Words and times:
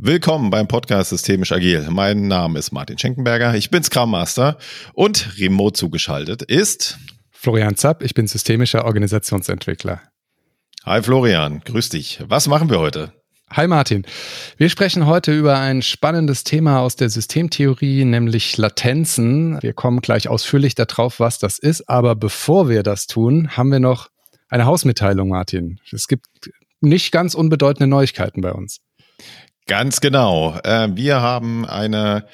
Willkommen 0.00 0.50
beim 0.50 0.68
Podcast 0.68 1.10
Systemisch 1.10 1.50
Agil. 1.50 1.88
Mein 1.90 2.28
Name 2.28 2.60
ist 2.60 2.70
Martin 2.70 2.96
Schenkenberger. 2.96 3.56
Ich 3.56 3.68
bin 3.68 3.82
Scrum 3.82 4.12
Master 4.12 4.56
und 4.92 5.36
remote 5.40 5.72
zugeschaltet 5.72 6.42
ist 6.42 7.00
Florian 7.32 7.74
Zapp. 7.74 8.04
Ich 8.04 8.14
bin 8.14 8.28
systemischer 8.28 8.84
Organisationsentwickler. 8.84 10.00
Hi 10.84 11.02
Florian, 11.02 11.62
grüß 11.64 11.88
dich. 11.88 12.20
Was 12.28 12.46
machen 12.46 12.70
wir 12.70 12.78
heute? 12.78 13.12
Hi 13.50 13.66
Martin. 13.66 14.06
Wir 14.56 14.68
sprechen 14.68 15.06
heute 15.06 15.36
über 15.36 15.58
ein 15.58 15.82
spannendes 15.82 16.44
Thema 16.44 16.78
aus 16.78 16.94
der 16.94 17.10
Systemtheorie, 17.10 18.04
nämlich 18.04 18.56
Latenzen. 18.56 19.60
Wir 19.62 19.72
kommen 19.72 20.00
gleich 20.00 20.28
ausführlich 20.28 20.76
darauf, 20.76 21.18
was 21.18 21.40
das 21.40 21.58
ist. 21.58 21.88
Aber 21.88 22.14
bevor 22.14 22.68
wir 22.68 22.84
das 22.84 23.08
tun, 23.08 23.56
haben 23.56 23.72
wir 23.72 23.80
noch 23.80 24.10
eine 24.48 24.64
Hausmitteilung, 24.64 25.30
Martin. 25.30 25.80
Es 25.90 26.06
gibt 26.06 26.26
nicht 26.80 27.10
ganz 27.10 27.34
unbedeutende 27.34 27.88
Neuigkeiten 27.88 28.42
bei 28.42 28.52
uns. 28.52 28.78
Ganz 29.68 30.00
genau. 30.00 30.58
Äh, 30.64 30.88
wir 30.94 31.20
haben 31.20 31.66
eine 31.66 32.24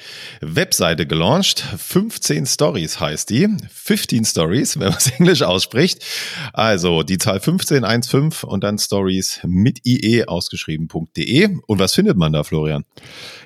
Webseite 0.41 1.05
gelauncht. 1.05 1.59
15 1.59 2.47
Stories 2.47 3.01
heißt 3.01 3.29
die. 3.29 3.49
15 3.73 4.25
Stories, 4.25 4.79
wenn 4.79 4.91
man 4.91 4.99
es 4.99 5.11
Englisch 5.19 5.43
ausspricht. 5.43 6.05
Also 6.53 7.03
die 7.03 7.19
Zahl 7.19 7.41
1515 7.41 8.49
und 8.49 8.63
dann 8.63 8.79
Stories 8.79 9.41
mit 9.43 9.85
IE 9.85 10.25
ausgeschrieben.de. 10.27 11.59
Und 11.67 11.79
was 11.81 11.95
findet 11.95 12.17
man 12.17 12.33
da, 12.33 12.45
Florian? 12.45 12.85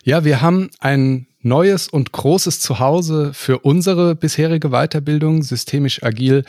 Ja, 0.04 0.22
wir 0.22 0.42
haben 0.42 0.68
ein 0.80 1.26
neues 1.40 1.88
und 1.88 2.12
großes 2.12 2.60
Zuhause 2.60 3.32
für 3.32 3.60
unsere 3.60 4.14
bisherige 4.14 4.70
Weiterbildung, 4.70 5.42
systemisch 5.42 6.02
agil 6.02 6.44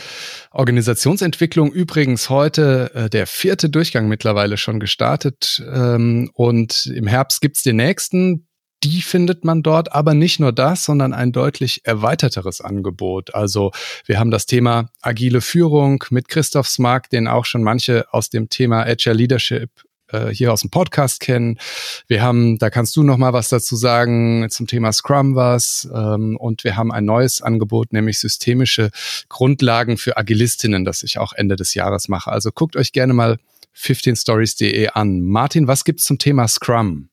Organisationsentwicklung. 0.52 1.71
Übrigens 1.71 2.29
heute 2.29 2.91
äh, 2.93 3.09
der 3.09 3.27
vierte 3.27 3.70
Durchgang 3.70 4.07
mittlerweile 4.07 4.57
schon 4.57 4.79
gestartet 4.79 5.63
ähm, 5.71 6.29
und 6.34 6.88
im 6.88 7.07
Herbst 7.07 7.41
gibt's 7.41 7.63
den 7.63 7.77
nächsten. 7.77 8.48
Die 8.84 9.02
findet 9.02 9.43
man 9.43 9.62
dort, 9.62 9.91
aber 9.93 10.13
nicht 10.13 10.39
nur 10.39 10.53
das, 10.53 10.85
sondern 10.85 11.13
ein 11.13 11.34
deutlich 11.34 11.81
erweiterteres 11.84 12.62
Angebot. 12.62 13.35
Also 13.35 13.71
wir 14.05 14.20
haben 14.20 14.31
das 14.31 14.46
Thema 14.46 14.90
agile 15.01 15.41
Führung 15.41 16.03
mit 16.12 16.29
Christoph 16.29 16.70
Smark, 16.70 17.09
den 17.09 17.27
auch 17.27 17.43
schon 17.46 17.62
manche 17.62 18.05
aus 18.13 18.29
dem 18.29 18.48
Thema 18.48 18.84
Agile 18.84 19.15
Leadership 19.15 19.70
äh, 20.12 20.29
hier 20.29 20.54
aus 20.54 20.62
dem 20.62 20.70
Podcast 20.70 21.20
kennen. 21.20 21.57
Wir 22.07 22.21
haben, 22.21 22.57
da 22.57 22.70
kannst 22.70 22.96
du 22.96 23.04
noch 23.04 23.18
mal 23.18 23.34
was 23.34 23.49
dazu 23.49 23.76
sagen 23.76 24.48
zum 24.49 24.68
Thema 24.68 24.91
Scrum 24.91 25.35
was. 25.35 25.90
Ähm, 25.93 26.38
und 26.38 26.63
wir 26.63 26.76
haben 26.77 26.91
ein 26.91 27.05
neues 27.05 27.41
Angebot, 27.41 27.93
nämlich 27.93 28.20
systemische 28.20 28.91
Grundlagen 29.27 29.98
für 29.98 30.18
Agilistinnen, 30.18 30.85
das 30.85 31.04
ich 31.04 31.18
auch 31.18 31.34
Ende 31.34 31.55
des 31.55 31.74
Jahres 31.74 32.07
mache. 32.07 32.32
Also 32.32 32.52
guckt 32.52 32.76
euch 32.76 32.91
gerne 32.91 33.13
mal 33.13 33.37
15stories.de 33.76 34.90
an. 34.90 35.21
Martin, 35.21 35.68
was 35.68 35.84
gibt's 35.84 36.04
zum 36.04 36.18
Thema 36.18 36.48
Scrum? 36.48 37.09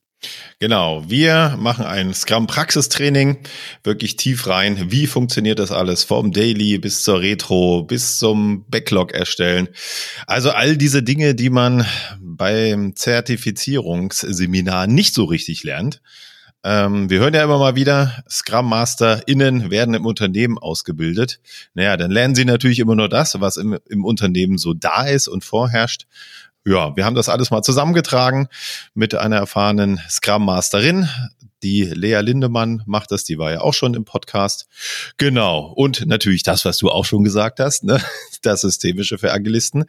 Genau, 0.59 1.05
wir 1.06 1.56
machen 1.59 1.84
ein 1.84 2.14
Scrum-Praxistraining, 2.14 3.39
wirklich 3.84 4.17
tief 4.17 4.47
rein. 4.47 4.91
Wie 4.91 5.06
funktioniert 5.06 5.58
das 5.58 5.70
alles? 5.70 6.05
Vom 6.05 6.33
Daily 6.33 6.78
bis 6.78 7.03
zur 7.03 7.20
Retro, 7.20 7.83
bis 7.83 8.19
zum 8.19 8.64
Backlog 8.69 9.12
erstellen. 9.12 9.69
Also 10.27 10.50
all 10.50 10.78
diese 10.78 11.03
Dinge, 11.03 11.34
die 11.34 11.50
man 11.50 11.86
beim 12.19 12.97
Zertifizierungsseminar 12.97 14.86
nicht 14.86 15.14
so 15.14 15.25
richtig 15.25 15.62
lernt. 15.62 16.00
Ähm, 16.64 17.11
wir 17.11 17.20
hören 17.20 17.34
ja 17.34 17.45
immer 17.45 17.58
mal 17.58 17.77
wieder, 17.77 18.25
Scrum 18.28 18.69
MasterInnen 18.70 19.70
werden 19.70 19.95
im 19.95 20.06
Unternehmen 20.06 20.58
ausgebildet. 20.58 21.39
Naja, 21.75 21.97
dann 21.97 22.11
lernen 22.11 22.34
sie 22.34 22.45
natürlich 22.45 22.78
immer 22.78 22.97
nur 22.97 23.08
das, 23.08 23.41
was 23.41 23.56
im, 23.56 23.78
im 23.89 24.05
Unternehmen 24.05 24.58
so 24.58 24.75
da 24.75 25.06
ist 25.06 25.28
und 25.28 25.45
vorherrscht 25.45 26.06
ja, 26.67 26.97
wir 26.97 27.05
haben 27.05 27.14
das 27.14 27.28
alles 27.28 27.50
mal 27.50 27.62
zusammengetragen 27.62 28.48
mit 28.92 29.14
einer 29.14 29.36
erfahrenen 29.36 30.00
Scrum 30.11 30.45
Masterin. 30.45 31.08
Die 31.62 31.84
Lea 31.84 32.20
Lindemann 32.20 32.83
macht 32.86 33.12
das, 33.12 33.23
die 33.23 33.39
war 33.39 33.53
ja 33.53 33.61
auch 33.61 33.73
schon 33.73 33.95
im 33.95 34.05
Podcast. 34.05 34.67
Genau. 35.17 35.73
Und 35.77 36.06
natürlich 36.06 36.42
das, 36.42 36.64
was 36.64 36.77
du 36.78 36.91
auch 36.91 37.05
schon 37.05 37.23
gesagt 37.23 37.61
hast, 37.61 37.84
ne? 37.84 38.03
das 38.42 38.63
Systemische 38.63 39.17
für 39.17 39.33
Agilisten. 39.33 39.85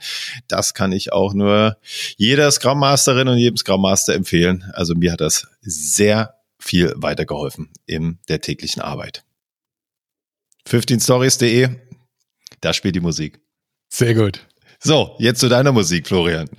Das 0.48 0.76
kann 0.76 0.92
ich 0.92 1.12
auch 1.12 1.34
nur 1.34 1.78
jeder 2.16 2.50
Scrum 2.52 2.80
Masterin 2.80 3.28
und 3.28 3.40
jedem 3.40 3.58
Scrum 3.58 3.82
Master 3.82 4.14
empfehlen. 4.14 4.72
Also 4.74 4.94
mir 4.94 5.12
hat 5.12 5.22
das 5.22 5.48
sehr 5.62 6.36
viel 6.60 6.94
weitergeholfen 6.96 7.70
in 7.88 8.20
der 8.30 8.42
täglichen 8.42 8.84
Arbeit. 8.84 9.24
15stories.de, 10.70 11.70
da 12.62 12.74
spielt 12.74 12.96
die 12.96 13.00
Musik. 13.00 13.40
Sehr 13.90 14.14
gut. 14.14 14.46
So, 14.80 15.16
jetzt 15.18 15.40
zu 15.40 15.50
deiner 15.50 15.72
Musik, 15.72 16.08
Florian. 16.08 16.50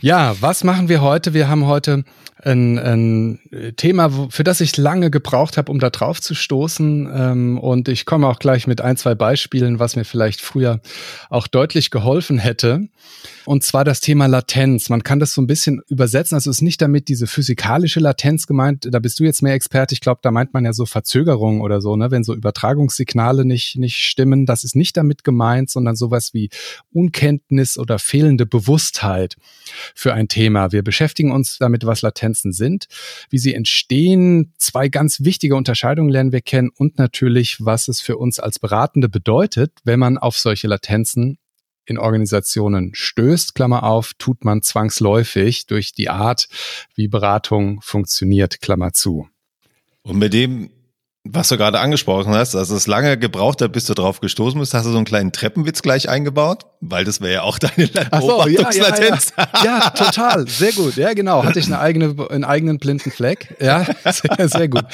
Ja, 0.00 0.36
was 0.40 0.62
machen 0.62 0.90
wir 0.90 1.00
heute? 1.00 1.32
Wir 1.32 1.48
haben 1.48 1.66
heute 1.66 2.04
ein, 2.42 2.78
ein 2.78 3.40
Thema, 3.76 4.28
für 4.28 4.44
das 4.44 4.60
ich 4.60 4.76
lange 4.76 5.10
gebraucht 5.10 5.56
habe, 5.56 5.72
um 5.72 5.78
da 5.78 5.88
drauf 5.88 6.20
zu 6.20 6.34
stoßen. 6.34 7.10
Ähm, 7.12 7.58
und 7.58 7.88
ich 7.88 8.04
komme 8.04 8.28
auch 8.28 8.38
gleich 8.38 8.66
mit 8.66 8.82
ein, 8.82 8.98
zwei 8.98 9.14
Beispielen, 9.14 9.78
was 9.78 9.96
mir 9.96 10.04
vielleicht 10.04 10.42
früher 10.42 10.80
auch 11.30 11.46
deutlich 11.46 11.90
geholfen 11.90 12.38
hätte. 12.38 12.88
Und 13.46 13.64
zwar 13.64 13.84
das 13.84 14.00
Thema 14.00 14.26
Latenz. 14.26 14.90
Man 14.90 15.02
kann 15.02 15.18
das 15.18 15.32
so 15.32 15.40
ein 15.40 15.46
bisschen 15.46 15.80
übersetzen. 15.88 16.34
Also 16.34 16.50
es 16.50 16.58
ist 16.58 16.62
nicht 16.62 16.82
damit 16.82 17.08
diese 17.08 17.26
physikalische 17.26 18.00
Latenz 18.00 18.46
gemeint. 18.46 18.86
Da 18.90 18.98
bist 18.98 19.18
du 19.18 19.24
jetzt 19.24 19.42
mehr 19.42 19.54
Experte. 19.54 19.94
Ich 19.94 20.00
glaube, 20.00 20.20
da 20.22 20.30
meint 20.30 20.52
man 20.52 20.64
ja 20.64 20.74
so 20.74 20.84
Verzögerung 20.84 21.62
oder 21.62 21.80
so, 21.80 21.96
ne? 21.96 22.10
wenn 22.10 22.22
so 22.22 22.34
Übertragungssignale 22.34 23.46
nicht, 23.46 23.76
nicht 23.76 23.96
stimmen. 23.96 24.44
Das 24.44 24.62
ist 24.62 24.76
nicht 24.76 24.96
damit 24.96 25.24
gemeint, 25.24 25.70
sondern 25.70 25.96
sowas 25.96 26.34
wie 26.34 26.50
Unkenntnis 26.92 27.78
oder 27.78 27.98
fehlende 27.98 28.44
Bewusstheit 28.44 29.36
für 29.94 30.14
ein 30.14 30.28
Thema. 30.28 30.72
Wir 30.72 30.82
beschäftigen 30.82 31.32
uns 31.32 31.58
damit, 31.58 31.86
was 31.86 32.02
Latenzen 32.02 32.52
sind, 32.52 32.86
wie 33.30 33.38
sie 33.38 33.54
entstehen. 33.54 34.52
Zwei 34.58 34.88
ganz 34.88 35.24
wichtige 35.24 35.56
Unterscheidungen 35.56 36.10
lernen 36.10 36.32
wir 36.32 36.40
kennen 36.40 36.70
und 36.76 36.98
natürlich, 36.98 37.64
was 37.64 37.88
es 37.88 38.00
für 38.00 38.16
uns 38.16 38.38
als 38.38 38.58
Beratende 38.58 39.08
bedeutet, 39.08 39.72
wenn 39.84 39.98
man 39.98 40.18
auf 40.18 40.36
solche 40.36 40.68
Latenzen 40.68 41.38
in 41.86 41.98
Organisationen 41.98 42.90
stößt, 42.94 43.54
Klammer 43.54 43.84
auf, 43.84 44.12
tut 44.18 44.44
man 44.44 44.62
zwangsläufig 44.62 45.66
durch 45.66 45.92
die 45.92 46.08
Art, 46.08 46.48
wie 46.94 47.08
Beratung 47.08 47.80
funktioniert, 47.80 48.60
Klammer 48.60 48.92
zu. 48.92 49.28
Und 50.02 50.18
mit 50.18 50.32
dem, 50.32 50.70
was 51.32 51.48
du 51.48 51.56
gerade 51.56 51.80
angesprochen 51.80 52.34
hast, 52.34 52.54
also 52.54 52.76
es 52.76 52.86
lange 52.86 53.16
gebraucht 53.18 53.62
hat, 53.62 53.72
bis 53.72 53.84
du 53.86 53.94
drauf 53.94 54.20
gestoßen 54.20 54.58
bist, 54.58 54.74
hast 54.74 54.86
du 54.86 54.90
so 54.90 54.96
einen 54.96 55.04
kleinen 55.04 55.32
Treppenwitz 55.32 55.82
gleich 55.82 56.08
eingeibbaut? 56.08 56.66
Weil 56.80 57.04
das 57.04 57.20
wäre 57.20 57.32
ja 57.32 57.42
auch 57.42 57.58
deine 57.60 57.88
Ach 58.10 58.20
so, 58.20 58.46
ja, 58.48 58.70
ja, 58.70 58.94
ja. 58.98 59.18
ja, 59.64 59.90
total, 59.90 60.46
sehr 60.48 60.72
gut. 60.72 60.96
Ja, 60.96 61.14
genau. 61.14 61.44
Hatte 61.44 61.58
ich 61.58 61.66
eine 61.66 61.78
eigene, 61.78 62.14
einen 62.30 62.44
eigenen 62.44 62.78
blinden 62.78 63.10
Fleck. 63.10 63.56
Ja, 63.60 63.86
sehr, 64.04 64.48
sehr 64.48 64.68
gut. 64.68 64.84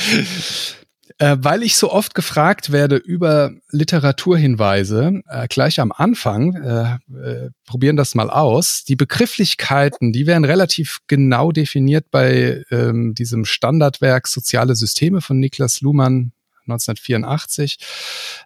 Äh, 1.22 1.36
weil 1.40 1.62
ich 1.62 1.76
so 1.76 1.92
oft 1.92 2.16
gefragt 2.16 2.72
werde 2.72 2.96
über 2.96 3.52
Literaturhinweise, 3.70 5.22
äh, 5.28 5.46
gleich 5.46 5.78
am 5.78 5.92
Anfang, 5.92 6.56
äh, 6.56 6.94
äh, 7.16 7.50
probieren 7.64 7.94
das 7.96 8.16
mal 8.16 8.28
aus. 8.28 8.82
Die 8.82 8.96
Begrifflichkeiten, 8.96 10.12
die 10.12 10.26
werden 10.26 10.44
relativ 10.44 10.98
genau 11.06 11.52
definiert 11.52 12.06
bei 12.10 12.64
ähm, 12.72 13.14
diesem 13.14 13.44
Standardwerk 13.44 14.26
Soziale 14.26 14.74
Systeme 14.74 15.20
von 15.20 15.38
Niklas 15.38 15.80
Luhmann 15.80 16.32
1984. 16.62 17.78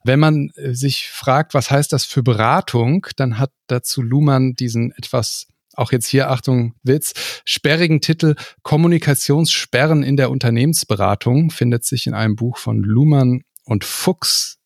Wenn 0.05 0.21
man 0.21 0.51
äh, 0.57 0.75
sich 0.75 1.09
fragt, 1.09 1.55
was 1.55 1.71
heißt 1.71 1.95
das 1.95 2.05
für 2.05 2.23
Beratung, 2.23 3.07
dann 3.17 3.39
hat 3.39 3.53
dazu 3.69 4.03
Luhmann 4.03 4.53
diesen 4.53 4.93
etwas 4.93 5.47
auch 5.77 5.93
jetzt 5.93 6.09
hier, 6.09 6.31
Achtung, 6.31 6.75
Witz, 6.83 7.13
sperrigen 7.45 8.01
Titel 8.01 8.35
Kommunikationssperren 8.63 10.03
in 10.03 10.17
der 10.17 10.31
Unternehmensberatung 10.31 11.51
findet 11.51 11.85
sich 11.85 12.07
in 12.07 12.15
einem 12.15 12.37
Buch 12.37 12.59
von 12.59 12.83
Luhmann 12.83 13.43
und 13.65 13.85
Fuchs 13.85 14.59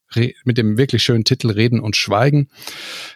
mit 0.45 0.59
dem 0.59 0.77
wirklich 0.77 1.03
schönen 1.03 1.25
Titel 1.25 1.51
Reden 1.51 1.81
und 1.81 1.97
Schweigen. 1.97 2.49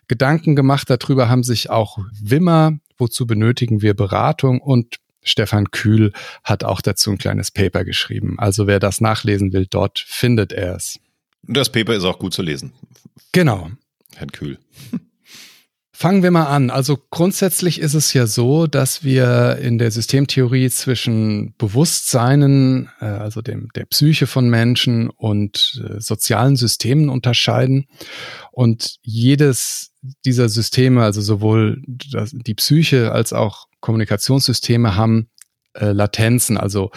Gedanken 0.07 0.55
gemacht 0.55 0.89
darüber 0.91 1.29
haben 1.29 1.43
sich 1.43 1.71
auch 1.71 1.99
Wimmer, 2.21 2.79
wozu 2.99 3.27
benötigen 3.27 3.83
wir 3.83 3.95
Beratung 3.95 4.61
und 4.61 4.97
Stefan 5.23 5.71
Kühl 5.71 6.13
hat 6.45 6.65
auch 6.65 6.83
dazu 6.83 7.11
ein 7.11 7.19
kleines 7.19 7.51
Paper 7.51 7.85
geschrieben. 7.85 8.39
Also 8.39 8.67
wer 8.67 8.79
das 8.79 9.01
nachlesen 9.01 9.53
will, 9.53 9.67
dort 9.69 9.99
findet 10.07 10.53
er 10.53 10.77
es. 10.77 11.01
Das 11.43 11.73
Paper 11.73 11.95
ist 11.95 12.05
auch 12.05 12.19
gut 12.19 12.35
zu 12.35 12.43
lesen. 12.43 12.73
Genau. 13.33 13.71
Herrn 14.15 14.33
Kühl. 14.33 14.59
Fangen 15.97 16.25
wir 16.25 16.33
mal 16.33 16.47
an. 16.47 16.71
Also 16.71 16.99
grundsätzlich 17.11 17.81
ist 17.81 17.95
es 17.95 18.13
ja 18.15 18.27
so, 18.27 18.67
dass 18.67 19.05
wir 19.05 19.59
in 19.63 19.79
der 19.79 19.93
Systemtheorie 19.93 20.69
zwischen 20.69 21.55
Bewusstseinen, 21.57 22.91
äh, 23.01 23.05
also 23.05 23.43
dem, 23.43 23.69
der 23.77 23.85
Psyche 23.85 24.27
von 24.27 24.51
Menschen 24.51 25.09
und 25.09 25.81
äh, 25.89 26.01
sozialen 26.01 26.57
Systemen 26.57 27.09
unterscheiden. 27.09 27.87
Und 28.51 28.97
jedes 29.03 29.93
dieser 30.25 30.49
Systeme, 30.49 31.05
also 31.05 31.21
sowohl 31.21 31.81
die 31.87 32.55
Psyche 32.55 33.13
als 33.13 33.33
auch 33.33 33.69
Kommunikationssysteme 33.79 34.97
haben 34.97 35.29
äh, 35.75 35.93
Latenzen, 35.93 36.59
also 36.59 36.91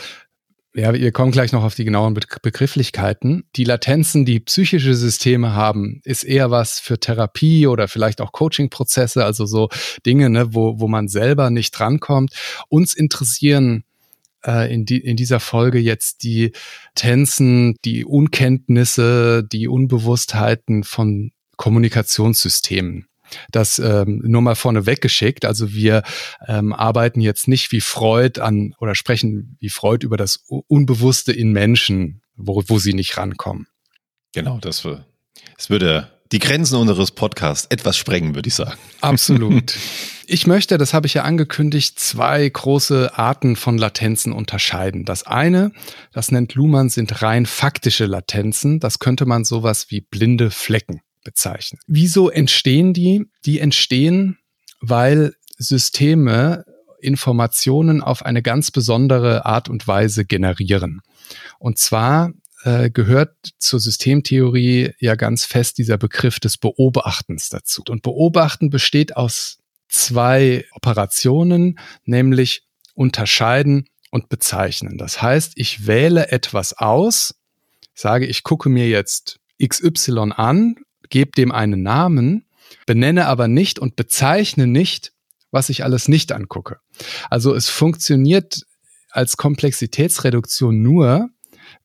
ja, 0.78 0.94
wir 0.94 1.12
kommen 1.12 1.32
gleich 1.32 1.54
noch 1.54 1.64
auf 1.64 1.74
die 1.74 1.86
genauen 1.86 2.14
Begrifflichkeiten. 2.14 3.46
Die 3.56 3.64
Latenzen, 3.64 4.26
die 4.26 4.40
psychische 4.40 4.94
Systeme 4.94 5.54
haben, 5.54 6.02
ist 6.04 6.24
eher 6.24 6.52
was 6.52 6.80
für 6.80 7.00
Therapie 7.00 7.66
oder 7.66 7.88
vielleicht 7.88 8.22
auch 8.22 8.32
Coaching-Prozesse, 8.32 9.26
also 9.26 9.48
so 9.48 9.70
Dinge, 10.06 10.30
ne, 10.30 10.54
wo, 10.54 10.80
wo 10.80 10.88
man 10.88 11.08
selber 11.08 11.50
nicht 11.50 11.72
drankommt. 11.72 12.34
Uns 12.70 12.94
interessieren 12.94 13.86
äh, 14.46 14.72
in, 14.72 14.86
die, 14.86 15.00
in 15.00 15.18
dieser 15.18 15.40
Folge 15.40 15.80
jetzt 15.80 16.22
die 16.22 16.52
Tänzen, 16.94 17.76
die 17.84 18.06
Unkenntnisse, 18.06 19.44
die 19.44 19.68
Unbewusstheiten 19.68 20.84
von 20.84 21.32
Kommunikationssystemen. 21.56 23.08
Das 23.52 23.80
ähm, 23.80 24.22
nur 24.24 24.42
mal 24.42 24.56
vorne 24.56 24.86
weggeschickt. 24.86 25.46
Also 25.46 25.74
wir 25.74 26.04
ähm, 26.48 26.74
arbeiten 26.74 27.22
jetzt 27.22 27.48
nicht 27.48 27.72
wie 27.72 27.82
Freud 27.82 28.42
an 28.42 28.74
oder 28.80 28.96
sprechen 28.96 29.58
wie 29.60 29.70
Freud 29.70 30.06
über 30.06 30.18
das 30.18 30.44
Unbewusste 30.48 31.32
in 31.32 31.52
Menschen, 31.52 32.22
wo, 32.36 32.64
wo 32.68 32.80
sie 32.80 32.94
nicht 32.94 33.18
rankommen. 33.18 33.68
Genau, 34.34 34.60
das, 34.60 34.88
das 35.56 35.70
würde 35.70 36.12
die 36.32 36.40
Grenzen 36.40 36.76
unseres 36.76 37.12
Podcasts 37.12 37.68
etwas 37.70 37.98
sprengen, 37.98 38.36
würde 38.36 38.48
ich 38.48 38.56
sagen. 38.56 38.78
Absolut. 39.02 39.76
Ich 40.30 40.46
möchte, 40.46 40.78
das 40.78 40.94
habe 40.94 41.08
ich 41.08 41.14
ja 41.14 41.24
angekündigt, 41.24 41.98
zwei 42.02 42.50
große 42.50 43.18
Arten 43.18 43.56
von 43.56 43.78
Latenzen 43.78 44.34
unterscheiden. 44.34 45.06
Das 45.06 45.24
eine, 45.24 45.72
das 46.12 46.34
nennt 46.34 46.54
Luhmann, 46.54 46.90
sind 46.90 47.22
rein 47.22 47.46
faktische 47.46 48.08
Latenzen. 48.08 48.82
Das 48.82 49.00
könnte 49.00 49.26
man 49.26 49.46
sowas 49.46 49.86
wie 49.88 50.02
blinde 50.02 50.52
Flecken 50.52 51.00
bezeichnen. 51.28 51.82
Wieso 51.88 52.30
entstehen 52.30 52.94
die? 52.94 53.26
Die 53.46 53.60
entstehen, 53.60 54.38
weil 54.80 55.36
Systeme 55.58 56.64
Informationen 57.02 58.02
auf 58.02 58.26
eine 58.26 58.42
ganz 58.42 58.72
besondere 58.72 59.46
Art 59.46 59.68
und 59.68 59.88
Weise 59.90 60.24
generieren. 60.24 61.02
Und 61.60 61.78
zwar 61.78 62.32
äh, 62.64 62.90
gehört 62.90 63.36
zur 63.60 63.82
Systemtheorie 63.82 64.94
ja 65.00 65.16
ganz 65.16 65.44
fest 65.44 65.78
dieser 65.78 65.98
Begriff 65.98 66.40
des 66.40 66.58
Beobachtens 66.58 67.50
dazu. 67.50 67.84
Und 67.90 68.04
Beobachten 68.04 68.70
besteht 68.70 69.18
aus 69.18 69.60
zwei 69.90 70.66
Operationen, 70.72 71.78
nämlich 72.06 72.64
unterscheiden 72.94 73.90
und 74.12 74.30
bezeichnen. 74.30 74.98
Das 74.98 75.22
heißt, 75.22 75.54
ich 75.56 75.88
wähle 75.88 76.32
etwas 76.32 76.72
aus, 76.72 77.36
sage, 77.94 78.26
ich 78.26 78.44
gucke 78.44 78.70
mir 78.70 78.88
jetzt 78.88 79.40
XY 79.62 80.32
an, 80.36 80.76
gebe 81.10 81.32
dem 81.32 81.52
einen 81.52 81.84
Namen, 81.84 82.46
benenne 82.86 83.28
aber 83.28 83.48
nicht 83.48 83.80
und 83.80 83.96
bezeichne 83.96 84.68
nicht, 84.68 85.14
was 85.52 85.70
ich 85.70 85.84
alles 85.84 86.08
nicht 86.08 86.32
angucke. 86.32 86.80
Also 87.30 87.56
es 87.56 87.70
funktioniert 87.70 88.62
als 89.12 89.38
Komplexitätsreduktion 89.38 90.82
nur, 90.82 91.30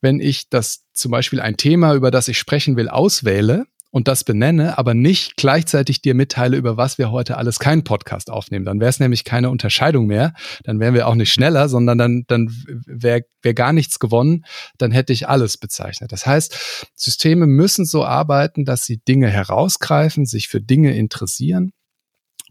wenn 0.01 0.21
ich 0.21 0.49
das 0.49 0.85
zum 0.93 1.11
Beispiel 1.11 1.41
ein 1.41 1.57
Thema, 1.57 1.95
über 1.95 2.11
das 2.11 2.29
ich 2.29 2.39
sprechen 2.39 2.77
will, 2.77 2.89
auswähle 2.89 3.67
und 3.93 4.09
das 4.09 4.25
benenne, 4.25 4.79
aber 4.79 4.95
nicht 4.95 5.37
gleichzeitig 5.37 6.01
dir 6.01 6.15
mitteile, 6.15 6.57
über 6.57 6.79
was 6.79 6.97
wir 6.97 7.13
heute 7.13 7.37
alles 7.37 7.59
keinen 7.59 7.85
Podcast 7.85 8.31
aufnehmen. 8.31 8.65
Dann 8.65 8.81
wäre 8.81 8.89
es 8.89 8.99
nämlich 8.99 9.23
keine 9.23 9.51
Unterscheidung 9.51 10.07
mehr. 10.07 10.33
Dann 10.65 10.81
wären 10.81 10.95
wir 10.95 11.07
auch 11.07 11.15
nicht 11.15 11.33
schneller, 11.33 11.69
sondern 11.69 11.99
dann, 11.99 12.25
dann 12.27 12.49
wäre 12.87 13.27
wär 13.43 13.55
gar 13.55 13.75
nichts 13.75 13.99
gewonnen. 13.99 14.45
Dann 14.79 14.93
hätte 14.93 15.13
ich 15.13 15.29
alles 15.29 15.59
bezeichnet. 15.59 16.11
Das 16.11 16.27
heißt, 16.27 16.89
Systeme 16.95 17.47
müssen 17.47 17.85
so 17.85 18.03
arbeiten, 18.03 18.65
dass 18.65 18.87
sie 18.87 18.97
Dinge 18.97 19.29
herausgreifen, 19.29 20.25
sich 20.25 20.49
für 20.49 20.63
Dinge 20.63 20.97
interessieren 20.97 21.73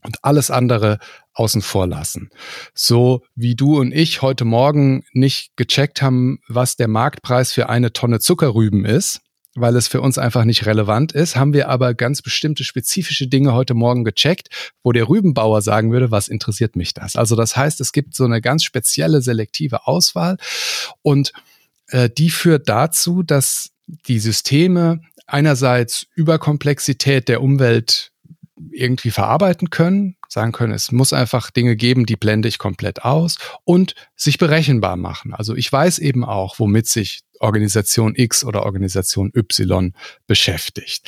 und 0.03 0.17
alles 0.21 0.51
andere 0.51 0.99
außen 1.33 1.63
vor 1.63 1.87
lassen. 1.87 2.29
So 2.75 3.23
wie 3.33 3.55
du 3.55 3.79
und 3.79 3.91
ich 3.93 4.21
heute 4.21 4.45
Morgen 4.45 5.03
nicht 5.13 5.55
gecheckt 5.55 6.03
haben, 6.03 6.37
was 6.47 6.75
der 6.75 6.87
Marktpreis 6.87 7.51
für 7.51 7.67
eine 7.67 7.93
Tonne 7.93 8.19
Zuckerrüben 8.19 8.85
ist, 8.85 9.21
weil 9.55 9.75
es 9.75 9.87
für 9.87 10.01
uns 10.01 10.17
einfach 10.17 10.45
nicht 10.45 10.65
relevant 10.65 11.11
ist, 11.11 11.35
haben 11.35 11.53
wir 11.53 11.69
aber 11.69 11.93
ganz 11.93 12.21
bestimmte 12.21 12.63
spezifische 12.63 13.27
Dinge 13.27 13.53
heute 13.53 13.73
Morgen 13.73 14.03
gecheckt, 14.03 14.49
wo 14.83 14.91
der 14.91 15.09
Rübenbauer 15.09 15.61
sagen 15.61 15.91
würde, 15.91 16.11
was 16.11 16.27
interessiert 16.27 16.75
mich 16.75 16.93
das? 16.93 17.15
Also 17.15 17.35
das 17.35 17.57
heißt, 17.57 17.81
es 17.81 17.91
gibt 17.91 18.15
so 18.15 18.23
eine 18.23 18.41
ganz 18.41 18.63
spezielle 18.63 19.21
selektive 19.21 19.87
Auswahl 19.87 20.37
und 21.01 21.33
äh, 21.87 22.09
die 22.09 22.29
führt 22.29 22.69
dazu, 22.69 23.23
dass 23.23 23.71
die 24.07 24.19
Systeme 24.19 25.01
einerseits 25.27 26.07
Überkomplexität 26.15 27.27
der 27.27 27.41
Umwelt 27.41 28.11
irgendwie 28.71 29.11
verarbeiten 29.11 29.69
können, 29.69 30.15
sagen 30.29 30.51
können, 30.51 30.73
es 30.73 30.91
muss 30.91 31.13
einfach 31.13 31.51
Dinge 31.51 31.75
geben, 31.75 32.05
die 32.05 32.15
blende 32.15 32.47
ich 32.47 32.57
komplett 32.57 33.03
aus 33.03 33.37
und 33.63 33.95
sich 34.15 34.37
berechenbar 34.37 34.95
machen. 34.95 35.33
Also 35.33 35.55
ich 35.55 35.71
weiß 35.71 35.99
eben 35.99 36.23
auch, 36.23 36.59
womit 36.59 36.87
sich 36.87 37.21
Organisation 37.41 38.13
X 38.15 38.43
oder 38.43 38.63
Organisation 38.63 39.31
Y 39.35 39.93
beschäftigt. 40.27 41.07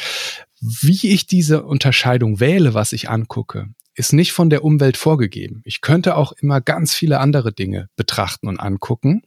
Wie 0.60 1.10
ich 1.10 1.28
diese 1.28 1.64
Unterscheidung 1.64 2.40
wähle, 2.40 2.74
was 2.74 2.94
ich 2.94 3.10
angucke, 3.10 3.68
ist 3.96 4.14
nicht 4.14 4.32
von 4.32 4.50
der 4.50 4.64
Umwelt 4.64 4.98
vorgegeben. 4.98 5.62
Ich 5.66 5.82
könnte 5.82 6.16
auch 6.16 6.32
immer 6.32 6.62
ganz 6.62 6.94
viele 6.94 7.20
andere 7.20 7.54
Dinge 7.54 7.90
betrachten 7.96 8.48
und 8.48 8.60
angucken, 8.60 9.22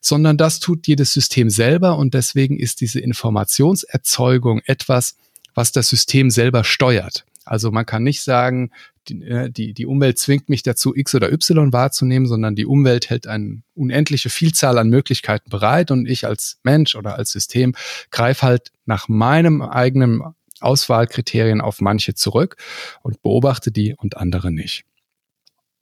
sondern 0.00 0.36
das 0.36 0.60
tut 0.60 0.86
jedes 0.86 1.12
System 1.12 1.50
selber 1.50 1.98
und 1.98 2.14
deswegen 2.14 2.58
ist 2.58 2.80
diese 2.80 3.00
Informationserzeugung 3.00 4.60
etwas, 4.64 5.16
was 5.54 5.72
das 5.72 5.88
System 5.88 6.30
selber 6.30 6.62
steuert. 6.62 7.24
Also 7.46 7.70
man 7.70 7.86
kann 7.86 8.02
nicht 8.02 8.22
sagen, 8.22 8.70
die, 9.08 9.22
äh, 9.22 9.50
die, 9.50 9.72
die 9.72 9.86
Umwelt 9.86 10.18
zwingt 10.18 10.48
mich 10.48 10.62
dazu, 10.62 10.94
X 10.94 11.14
oder 11.14 11.32
Y 11.32 11.72
wahrzunehmen, 11.72 12.26
sondern 12.26 12.56
die 12.56 12.66
Umwelt 12.66 13.08
hält 13.08 13.26
eine 13.26 13.62
unendliche 13.74 14.30
Vielzahl 14.30 14.78
an 14.78 14.88
Möglichkeiten 14.88 15.48
bereit 15.48 15.90
und 15.90 16.08
ich 16.08 16.26
als 16.26 16.58
Mensch 16.62 16.94
oder 16.96 17.16
als 17.16 17.30
System 17.30 17.74
greife 18.10 18.42
halt 18.42 18.72
nach 18.84 19.08
meinem 19.08 19.62
eigenen 19.62 20.22
Auswahlkriterien 20.60 21.60
auf 21.60 21.80
manche 21.80 22.14
zurück 22.14 22.56
und 23.02 23.22
beobachte 23.22 23.70
die 23.70 23.94
und 23.96 24.16
andere 24.16 24.50
nicht. 24.50 24.84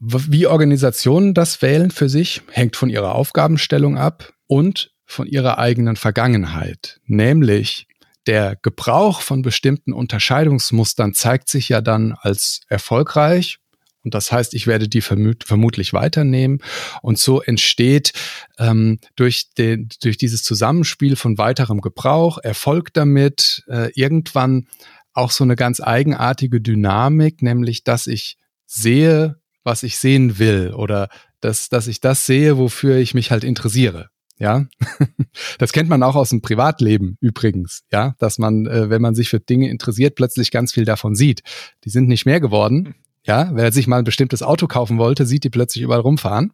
Wie 0.00 0.46
Organisationen 0.46 1.32
das 1.32 1.62
wählen 1.62 1.90
für 1.90 2.08
sich, 2.08 2.42
hängt 2.50 2.76
von 2.76 2.90
ihrer 2.90 3.14
Aufgabenstellung 3.14 3.96
ab 3.96 4.34
und 4.46 4.92
von 5.06 5.26
ihrer 5.26 5.58
eigenen 5.58 5.96
Vergangenheit, 5.96 7.00
nämlich 7.06 7.86
der 8.26 8.56
Gebrauch 8.62 9.20
von 9.20 9.42
bestimmten 9.42 9.92
Unterscheidungsmustern 9.92 11.14
zeigt 11.14 11.48
sich 11.48 11.68
ja 11.68 11.80
dann 11.80 12.14
als 12.20 12.60
erfolgreich. 12.68 13.58
Und 14.04 14.14
das 14.14 14.30
heißt, 14.30 14.54
ich 14.54 14.66
werde 14.66 14.88
die 14.88 15.00
vermut 15.00 15.44
vermutlich 15.44 15.92
weiternehmen. 15.92 16.58
Und 17.02 17.18
so 17.18 17.40
entsteht 17.40 18.12
ähm, 18.58 18.98
durch, 19.16 19.54
den, 19.54 19.88
durch 20.02 20.18
dieses 20.18 20.42
Zusammenspiel 20.42 21.16
von 21.16 21.38
weiterem 21.38 21.80
Gebrauch, 21.80 22.38
Erfolg 22.38 22.92
damit, 22.92 23.64
äh, 23.66 23.90
irgendwann 23.94 24.68
auch 25.14 25.30
so 25.30 25.44
eine 25.44 25.56
ganz 25.56 25.80
eigenartige 25.80 26.60
Dynamik, 26.60 27.40
nämlich 27.40 27.84
dass 27.84 28.06
ich 28.06 28.36
sehe, 28.66 29.36
was 29.62 29.82
ich 29.82 29.96
sehen 29.96 30.38
will 30.38 30.74
oder 30.74 31.08
dass, 31.40 31.68
dass 31.68 31.86
ich 31.86 32.00
das 32.00 32.26
sehe, 32.26 32.58
wofür 32.58 32.96
ich 32.96 33.14
mich 33.14 33.30
halt 33.30 33.44
interessiere. 33.44 34.10
Ja, 34.38 34.66
das 35.58 35.72
kennt 35.72 35.88
man 35.88 36.02
auch 36.02 36.16
aus 36.16 36.30
dem 36.30 36.42
Privatleben 36.42 37.16
übrigens. 37.20 37.84
Ja, 37.92 38.14
dass 38.18 38.38
man, 38.38 38.66
äh, 38.66 38.90
wenn 38.90 39.02
man 39.02 39.14
sich 39.14 39.28
für 39.28 39.40
Dinge 39.40 39.70
interessiert, 39.70 40.16
plötzlich 40.16 40.50
ganz 40.50 40.72
viel 40.72 40.84
davon 40.84 41.14
sieht. 41.14 41.42
Die 41.84 41.90
sind 41.90 42.08
nicht 42.08 42.26
mehr 42.26 42.40
geworden. 42.40 42.86
Hm. 42.86 42.94
Ja, 43.26 43.50
wer 43.54 43.72
sich 43.72 43.86
mal 43.86 43.98
ein 43.98 44.04
bestimmtes 44.04 44.42
Auto 44.42 44.66
kaufen 44.66 44.98
wollte, 44.98 45.24
sieht 45.24 45.44
die 45.44 45.50
plötzlich 45.50 45.82
überall 45.82 46.00
rumfahren. 46.00 46.52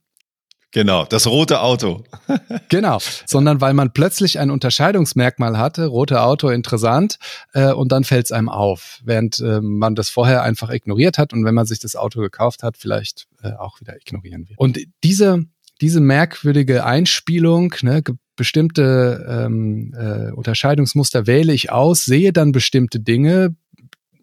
Genau, 0.72 1.04
das 1.04 1.26
rote 1.26 1.62
Auto. 1.62 2.04
genau, 2.68 2.98
sondern 3.26 3.60
weil 3.60 3.74
man 3.74 3.92
plötzlich 3.92 4.38
ein 4.38 4.50
Unterscheidungsmerkmal 4.50 5.58
hatte, 5.58 5.86
rote 5.86 6.22
Auto 6.22 6.48
interessant, 6.48 7.18
äh, 7.54 7.72
und 7.72 7.90
dann 7.90 8.04
fällt 8.04 8.26
es 8.26 8.32
einem 8.32 8.48
auf, 8.48 9.00
während 9.02 9.40
äh, 9.40 9.60
man 9.60 9.96
das 9.96 10.10
vorher 10.10 10.44
einfach 10.44 10.70
ignoriert 10.70 11.18
hat 11.18 11.32
und 11.32 11.44
wenn 11.44 11.56
man 11.56 11.66
sich 11.66 11.80
das 11.80 11.96
Auto 11.96 12.20
gekauft 12.20 12.62
hat, 12.62 12.76
vielleicht 12.76 13.26
äh, 13.42 13.52
auch 13.54 13.80
wieder 13.80 13.96
ignorieren 13.96 14.48
wird. 14.48 14.60
Und 14.60 14.78
diese 15.02 15.46
diese 15.80 16.00
merkwürdige 16.00 16.84
Einspielung, 16.84 17.74
ne, 17.82 18.02
bestimmte 18.36 19.26
ähm, 19.28 19.94
äh, 19.96 20.32
Unterscheidungsmuster 20.32 21.26
wähle 21.26 21.52
ich 21.52 21.70
aus, 21.70 22.04
sehe 22.04 22.32
dann 22.32 22.52
bestimmte 22.52 23.00
Dinge, 23.00 23.54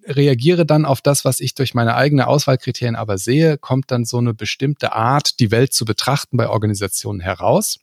reagiere 0.08 0.66
dann 0.66 0.86
auf 0.86 1.02
das, 1.02 1.26
was 1.26 1.40
ich 1.40 1.54
durch 1.54 1.74
meine 1.74 1.96
eigene 1.96 2.28
Auswahlkriterien 2.28 2.96
aber 2.96 3.18
sehe, 3.18 3.58
kommt 3.58 3.92
dann 3.92 4.06
so 4.06 4.18
eine 4.18 4.34
bestimmte 4.34 4.94
Art, 4.94 5.40
die 5.40 5.52
Welt 5.52 5.74
zu 5.74 5.86
betrachten 5.86 6.38
bei 6.38 6.50
Organisationen 6.50 7.20
heraus. 7.20 7.80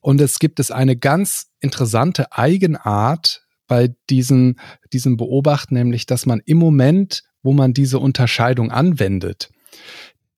Und 0.00 0.20
es 0.20 0.38
gibt 0.38 0.60
es 0.60 0.70
eine 0.70 0.96
ganz 0.96 1.48
interessante 1.60 2.32
Eigenart 2.32 3.42
bei 3.66 3.94
diesen, 4.08 4.60
diesem 4.92 5.16
Beobachten, 5.16 5.74
nämlich, 5.74 6.06
dass 6.06 6.26
man 6.26 6.40
im 6.44 6.58
Moment, 6.58 7.24
wo 7.42 7.52
man 7.52 7.74
diese 7.74 7.98
Unterscheidung 7.98 8.70
anwendet, 8.70 9.50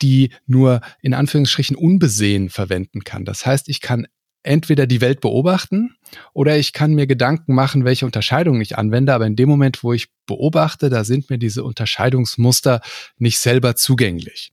die 0.02 0.31
nur 0.47 0.81
in 1.02 1.14
Anführungsstrichen 1.14 1.76
unbesehen 1.76 2.50
verwenden 2.50 3.05
kann. 3.05 3.25
Das 3.25 3.47
heißt, 3.47 3.69
ich 3.69 3.81
kann 3.81 4.07
entweder 4.43 4.87
die 4.87 5.00
Welt 5.00 5.21
beobachten 5.21 5.97
oder 6.33 6.57
ich 6.57 6.73
kann 6.73 6.95
mir 6.95 7.07
Gedanken 7.07 7.55
machen, 7.55 7.85
welche 7.85 8.07
Unterscheidungen 8.07 8.61
ich 8.61 8.78
anwende, 8.78 9.12
aber 9.12 9.26
in 9.26 9.37
dem 9.37 9.49
Moment, 9.49 9.83
wo 9.83 9.93
ich 9.93 10.09
beobachte, 10.26 10.90
da 10.90 11.05
sind 11.05 11.31
mir 11.31 11.38
diese 11.38 11.64
Unterscheidungsmuster 11.64 12.81
nicht 13.19 13.38
selber 13.38 13.76
zugänglich. 13.76 14.52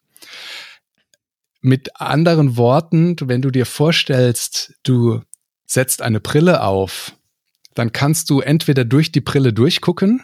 Mit 1.61 1.99
anderen 1.99 2.57
Worten, 2.57 3.15
wenn 3.21 3.41
du 3.41 3.51
dir 3.51 3.65
vorstellst, 3.65 4.75
du 4.83 5.21
setzt 5.65 6.01
eine 6.01 6.19
Brille 6.19 6.61
auf, 6.61 7.13
dann 7.73 7.91
kannst 7.91 8.29
du 8.29 8.39
entweder 8.39 8.85
durch 8.85 9.11
die 9.11 9.21
Brille 9.21 9.53
durchgucken 9.53 10.21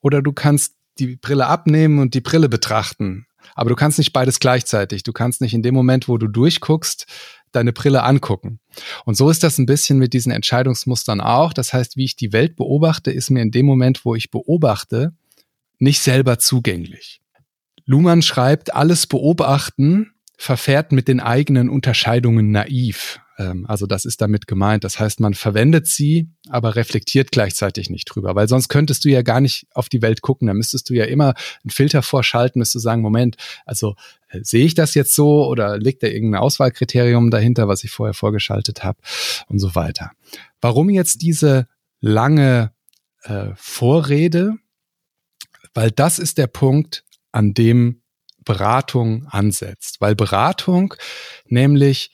oder 0.00 0.22
du 0.22 0.32
kannst 0.32 0.74
die 0.98 1.16
Brille 1.16 1.46
abnehmen 1.46 1.98
und 1.98 2.14
die 2.14 2.20
Brille 2.20 2.48
betrachten. 2.48 3.26
Aber 3.54 3.70
du 3.70 3.76
kannst 3.76 3.98
nicht 3.98 4.12
beides 4.12 4.40
gleichzeitig. 4.40 5.02
Du 5.02 5.12
kannst 5.12 5.40
nicht 5.40 5.54
in 5.54 5.62
dem 5.62 5.74
Moment, 5.74 6.08
wo 6.08 6.18
du 6.18 6.28
durchguckst, 6.28 7.06
deine 7.52 7.72
Brille 7.72 8.02
angucken. 8.04 8.60
Und 9.04 9.16
so 9.16 9.30
ist 9.30 9.42
das 9.42 9.58
ein 9.58 9.66
bisschen 9.66 9.98
mit 9.98 10.12
diesen 10.12 10.32
Entscheidungsmustern 10.32 11.20
auch. 11.20 11.52
Das 11.52 11.72
heißt, 11.72 11.96
wie 11.96 12.04
ich 12.04 12.16
die 12.16 12.32
Welt 12.32 12.56
beobachte, 12.56 13.10
ist 13.10 13.30
mir 13.30 13.42
in 13.42 13.50
dem 13.50 13.66
Moment, 13.66 14.04
wo 14.04 14.14
ich 14.14 14.30
beobachte, 14.30 15.12
nicht 15.78 16.00
selber 16.00 16.38
zugänglich. 16.38 17.20
Luhmann 17.86 18.22
schreibt, 18.22 18.74
alles 18.74 19.06
beobachten 19.06 20.12
verfährt 20.36 20.92
mit 20.92 21.08
den 21.08 21.20
eigenen 21.20 21.68
Unterscheidungen 21.68 22.50
naiv. 22.50 23.20
Ähm, 23.40 23.64
also 23.66 23.86
das 23.86 24.04
ist 24.04 24.20
damit 24.20 24.46
gemeint. 24.46 24.84
Das 24.84 25.00
heißt, 25.00 25.18
man 25.18 25.32
verwendet 25.32 25.86
sie, 25.86 26.28
aber 26.50 26.76
reflektiert 26.76 27.32
gleichzeitig 27.32 27.88
nicht 27.88 28.04
drüber, 28.04 28.34
weil 28.34 28.48
sonst 28.48 28.68
könntest 28.68 29.04
du 29.04 29.08
ja 29.08 29.22
gar 29.22 29.40
nicht 29.40 29.66
auf 29.72 29.88
die 29.88 30.02
Welt 30.02 30.20
gucken. 30.20 30.46
Da 30.46 30.54
müsstest 30.54 30.90
du 30.90 30.94
ja 30.94 31.04
immer 31.04 31.34
einen 31.64 31.70
Filter 31.70 32.02
vorschalten, 32.02 32.58
müsstest 32.58 32.84
du 32.84 32.88
sagen, 32.88 33.00
Moment, 33.00 33.36
also 33.64 33.96
äh, 34.28 34.40
sehe 34.42 34.66
ich 34.66 34.74
das 34.74 34.94
jetzt 34.94 35.14
so 35.14 35.46
oder 35.46 35.78
liegt 35.78 36.02
da 36.02 36.08
irgendein 36.08 36.42
Auswahlkriterium 36.42 37.30
dahinter, 37.30 37.66
was 37.66 37.82
ich 37.82 37.90
vorher 37.90 38.14
vorgeschaltet 38.14 38.84
habe 38.84 38.98
und 39.48 39.58
so 39.58 39.74
weiter. 39.74 40.10
Warum 40.60 40.90
jetzt 40.90 41.22
diese 41.22 41.66
lange 42.00 42.72
äh, 43.22 43.48
Vorrede? 43.56 44.54
Weil 45.72 45.90
das 45.90 46.18
ist 46.18 46.36
der 46.36 46.48
Punkt, 46.48 47.04
an 47.32 47.54
dem 47.54 48.02
Beratung 48.44 49.26
ansetzt. 49.30 50.00
Weil 50.00 50.14
Beratung 50.14 50.94
nämlich 51.46 52.10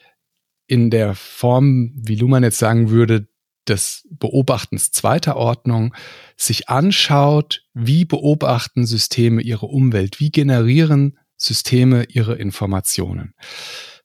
in 0.67 0.91
der 0.91 1.15
Form, 1.15 1.93
wie 1.95 2.17
Luhmann 2.17 2.43
jetzt 2.43 2.59
sagen 2.59 2.91
würde, 2.91 3.29
des 3.69 4.07
Beobachtens 4.11 4.93
zweiter 4.93 5.37
Ordnung 5.37 5.95
sich 6.37 6.69
anschaut, 6.69 7.65
wie 7.75 8.05
beobachten 8.05 8.87
Systeme 8.87 9.43
ihre 9.43 9.67
Umwelt, 9.67 10.21
wie 10.21 10.31
generieren 10.31 11.19
Systeme 11.37 12.05
ihre 12.05 12.37
Informationen. 12.37 13.35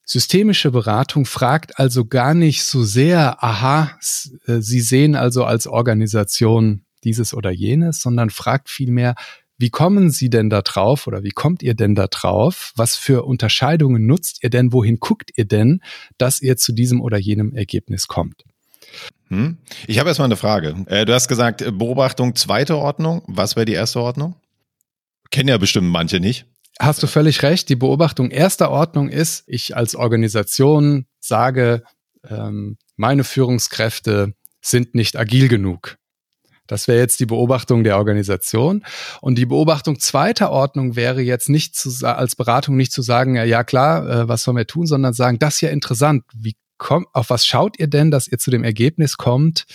Systemische 0.04 0.72
Beratung 0.72 1.26
fragt 1.26 1.80
also 1.80 2.06
gar 2.06 2.34
nicht 2.34 2.64
so 2.64 2.84
sehr, 2.84 3.44
aha, 3.44 3.98
äh, 4.46 4.60
Sie 4.60 4.82
sehen 4.82 5.16
also 5.16 5.46
als 5.46 5.68
Organisation 5.68 6.86
dieses 7.04 7.34
oder 7.34 7.52
jenes, 7.52 8.02
sondern 8.02 8.30
fragt 8.30 8.70
vielmehr, 8.70 9.16
wie 9.62 9.70
kommen 9.70 10.10
Sie 10.10 10.30
denn 10.30 10.50
da 10.50 10.62
drauf 10.62 11.08
oder 11.08 11.24
wie 11.24 11.30
kommt 11.30 11.64
ihr 11.64 11.76
denn 11.76 11.96
da 11.96 12.08
drauf? 12.08 12.74
Was 12.76 12.96
für 12.96 13.24
Unterscheidungen 13.24 14.06
nutzt 14.06 14.44
ihr 14.44 14.50
denn? 14.50 14.74
Wohin 14.74 14.98
guckt 14.98 15.32
ihr 15.36 15.46
denn, 15.46 15.82
dass 16.18 16.42
ihr 16.42 16.58
zu 16.58 16.74
diesem 16.74 17.00
oder 17.00 17.18
jenem 17.18 17.54
Ergebnis 17.54 18.08
kommt? 18.08 18.44
Hm? 19.30 19.58
Ich 19.88 20.00
habe 20.00 20.10
erstmal 20.10 20.26
eine 20.26 20.36
Frage. 20.36 20.84
Äh, 20.88 21.06
du 21.06 21.14
hast 21.14 21.28
gesagt, 21.28 21.64
Beobachtung 21.78 22.36
zweite 22.36 22.78
Ordnung. 22.78 23.24
Was 23.28 23.56
wäre 23.56 23.66
die 23.66 23.74
erste 23.74 24.02
Ordnung? 24.02 24.36
Kennen 25.30 25.50
ja 25.50 25.58
bestimmt 25.58 25.88
manche 25.88 26.20
nicht. 26.20 26.46
Hast 26.80 27.02
du 27.04 27.08
völlig 27.08 27.44
recht. 27.44 27.70
Die 27.70 27.76
Beobachtung 27.76 28.32
erster 28.32 28.72
Ordnung 28.72 29.10
ist, 29.10 29.44
ich 29.48 29.78
als 29.78 29.96
Organisation 29.96 31.06
sage, 31.20 31.84
ähm, 32.28 32.78
meine 32.98 33.24
Führungskräfte 33.24 34.34
sind 34.62 34.96
nicht 34.96 35.18
agil 35.18 35.48
genug. 35.48 35.98
Das 36.72 36.88
wäre 36.88 37.00
jetzt 37.00 37.20
die 37.20 37.26
Beobachtung 37.26 37.84
der 37.84 37.98
Organisation. 37.98 38.86
Und 39.20 39.36
die 39.36 39.46
Beobachtung 39.46 40.00
zweiter 40.00 40.52
Ordnung 40.52 40.96
wäre 40.96 41.20
jetzt 41.20 41.50
nicht 41.50 41.76
zu, 41.76 42.08
als 42.08 42.38
Beratung 42.38 42.78
nicht 42.78 42.94
zu 42.94 43.02
sagen, 43.02 43.36
ja, 43.36 43.44
ja 43.44 43.66
klar, 43.66 44.10
äh, 44.10 44.28
was 44.30 44.44
sollen 44.44 44.56
wir 44.56 44.68
tun, 44.68 44.86
sondern 44.88 45.14
sagen, 45.14 45.38
das 45.38 45.56
ist 45.56 45.62
ja 45.62 45.70
interessant. 45.70 46.24
Wie 46.34 46.56
kommt, 46.78 47.08
auf 47.12 47.30
was 47.30 47.46
schaut 47.46 47.78
ihr 47.78 47.88
denn, 47.88 48.10
dass 48.10 48.30
ihr 48.30 48.38
zu 48.38 48.52
dem 48.52 48.64
Ergebnis 48.64 49.18
kommt, 49.18 49.66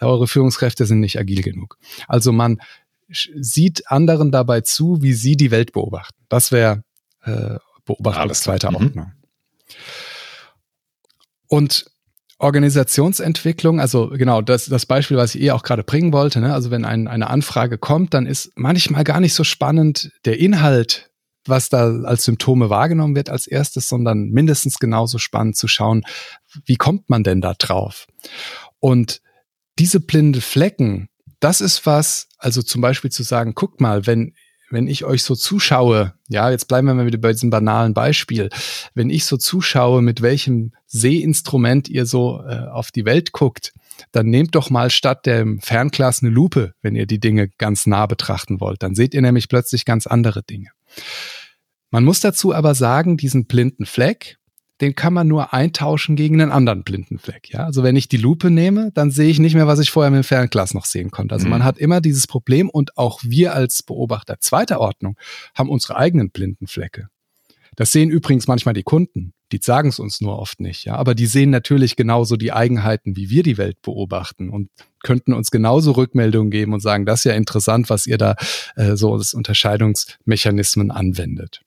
eure 0.00 0.28
Führungskräfte 0.28 0.86
sind 0.86 1.00
nicht 1.00 1.18
agil 1.18 1.42
genug? 1.42 1.76
Also 2.06 2.30
man 2.30 2.60
sieht 3.08 3.90
anderen 3.90 4.30
dabei 4.30 4.60
zu, 4.60 5.02
wie 5.02 5.12
sie 5.12 5.36
die 5.36 5.50
Welt 5.50 5.72
beobachten. 5.72 6.16
Das 6.28 6.52
wäre 6.52 6.84
äh, 7.24 7.56
Beobachtung 7.84 8.32
zweiter 8.32 8.70
mhm. 8.70 8.76
Ordnung. 8.76 9.12
Und 11.48 11.86
Organisationsentwicklung, 12.44 13.80
also 13.80 14.10
genau 14.10 14.42
das, 14.42 14.66
das 14.66 14.84
Beispiel, 14.84 15.16
was 15.16 15.34
ich 15.34 15.40
eh 15.40 15.50
auch 15.52 15.62
gerade 15.62 15.82
bringen 15.82 16.12
wollte, 16.12 16.40
ne? 16.40 16.52
also 16.52 16.70
wenn 16.70 16.84
ein, 16.84 17.08
eine 17.08 17.30
Anfrage 17.30 17.78
kommt, 17.78 18.12
dann 18.12 18.26
ist 18.26 18.52
manchmal 18.54 19.02
gar 19.02 19.20
nicht 19.20 19.32
so 19.32 19.44
spannend 19.44 20.12
der 20.26 20.38
Inhalt, 20.38 21.10
was 21.46 21.70
da 21.70 22.02
als 22.02 22.24
Symptome 22.24 22.68
wahrgenommen 22.68 23.16
wird 23.16 23.30
als 23.30 23.46
erstes, 23.46 23.88
sondern 23.88 24.28
mindestens 24.28 24.78
genauso 24.78 25.16
spannend 25.16 25.56
zu 25.56 25.68
schauen, 25.68 26.04
wie 26.66 26.76
kommt 26.76 27.08
man 27.08 27.24
denn 27.24 27.40
da 27.40 27.54
drauf? 27.54 28.06
Und 28.78 29.22
diese 29.78 30.00
blinde 30.00 30.42
Flecken, 30.42 31.08
das 31.40 31.62
ist 31.62 31.86
was, 31.86 32.28
also 32.36 32.60
zum 32.60 32.82
Beispiel 32.82 33.10
zu 33.10 33.22
sagen, 33.22 33.54
guckt 33.54 33.80
mal, 33.80 34.06
wenn 34.06 34.34
wenn 34.74 34.88
ich 34.88 35.04
euch 35.04 35.22
so 35.22 35.36
zuschaue, 35.36 36.14
ja, 36.28 36.50
jetzt 36.50 36.66
bleiben 36.66 36.88
wir 36.88 36.94
mal 36.94 37.06
wieder 37.06 37.18
bei 37.18 37.32
diesem 37.32 37.48
banalen 37.48 37.94
Beispiel, 37.94 38.50
wenn 38.92 39.08
ich 39.08 39.24
so 39.24 39.36
zuschaue, 39.36 40.02
mit 40.02 40.20
welchem 40.20 40.72
Sehinstrument 40.86 41.88
ihr 41.88 42.06
so 42.06 42.42
äh, 42.42 42.66
auf 42.72 42.90
die 42.90 43.04
Welt 43.04 43.30
guckt, 43.30 43.72
dann 44.10 44.26
nehmt 44.26 44.56
doch 44.56 44.70
mal 44.70 44.90
statt 44.90 45.26
dem 45.26 45.60
Fernglas 45.60 46.22
eine 46.22 46.32
Lupe, 46.32 46.74
wenn 46.82 46.96
ihr 46.96 47.06
die 47.06 47.20
Dinge 47.20 47.50
ganz 47.56 47.86
nah 47.86 48.06
betrachten 48.06 48.60
wollt. 48.60 48.82
Dann 48.82 48.96
seht 48.96 49.14
ihr 49.14 49.22
nämlich 49.22 49.48
plötzlich 49.48 49.84
ganz 49.84 50.08
andere 50.08 50.42
Dinge. 50.42 50.70
Man 51.92 52.02
muss 52.02 52.18
dazu 52.18 52.52
aber 52.52 52.74
sagen, 52.74 53.16
diesen 53.16 53.46
blinden 53.46 53.86
Fleck, 53.86 54.38
den 54.84 54.94
kann 54.94 55.14
man 55.14 55.26
nur 55.26 55.54
eintauschen 55.54 56.14
gegen 56.14 56.40
einen 56.40 56.52
anderen 56.52 56.84
blinden 56.84 57.18
Fleck. 57.18 57.48
Ja? 57.50 57.64
Also 57.64 57.82
wenn 57.82 57.96
ich 57.96 58.06
die 58.06 58.18
Lupe 58.18 58.50
nehme, 58.50 58.90
dann 58.92 59.10
sehe 59.10 59.30
ich 59.30 59.38
nicht 59.38 59.54
mehr, 59.54 59.66
was 59.66 59.78
ich 59.78 59.90
vorher 59.90 60.10
mit 60.10 60.18
dem 60.18 60.24
Fernglas 60.24 60.74
noch 60.74 60.84
sehen 60.84 61.10
konnte. 61.10 61.34
Also 61.34 61.46
mhm. 61.46 61.52
man 61.52 61.64
hat 61.64 61.78
immer 61.78 62.02
dieses 62.02 62.26
Problem 62.26 62.68
und 62.68 62.98
auch 62.98 63.20
wir 63.22 63.54
als 63.54 63.82
Beobachter 63.82 64.36
zweiter 64.40 64.80
Ordnung 64.80 65.16
haben 65.54 65.70
unsere 65.70 65.96
eigenen 65.96 66.30
blinden 66.30 66.66
Flecke. 66.66 67.08
Das 67.76 67.92
sehen 67.92 68.10
übrigens 68.10 68.46
manchmal 68.46 68.74
die 68.74 68.82
Kunden. 68.82 69.32
Die 69.52 69.58
sagen 69.60 69.88
es 69.88 69.98
uns 69.98 70.20
nur 70.20 70.38
oft 70.38 70.60
nicht, 70.60 70.84
ja. 70.84 70.96
Aber 70.96 71.14
die 71.14 71.26
sehen 71.26 71.50
natürlich 71.50 71.96
genauso 71.96 72.36
die 72.36 72.52
Eigenheiten, 72.52 73.16
wie 73.16 73.30
wir 73.30 73.42
die 73.42 73.58
Welt 73.58 73.80
beobachten 73.82 74.50
und 74.50 74.68
könnten 75.02 75.32
uns 75.32 75.50
genauso 75.50 75.92
Rückmeldungen 75.92 76.50
geben 76.50 76.72
und 76.74 76.80
sagen, 76.80 77.06
das 77.06 77.20
ist 77.20 77.24
ja 77.24 77.34
interessant, 77.34 77.90
was 77.90 78.06
ihr 78.06 78.18
da 78.18 78.36
äh, 78.76 78.96
so 78.96 79.14
als 79.14 79.34
Unterscheidungsmechanismen 79.34 80.90
anwendet. 80.90 81.62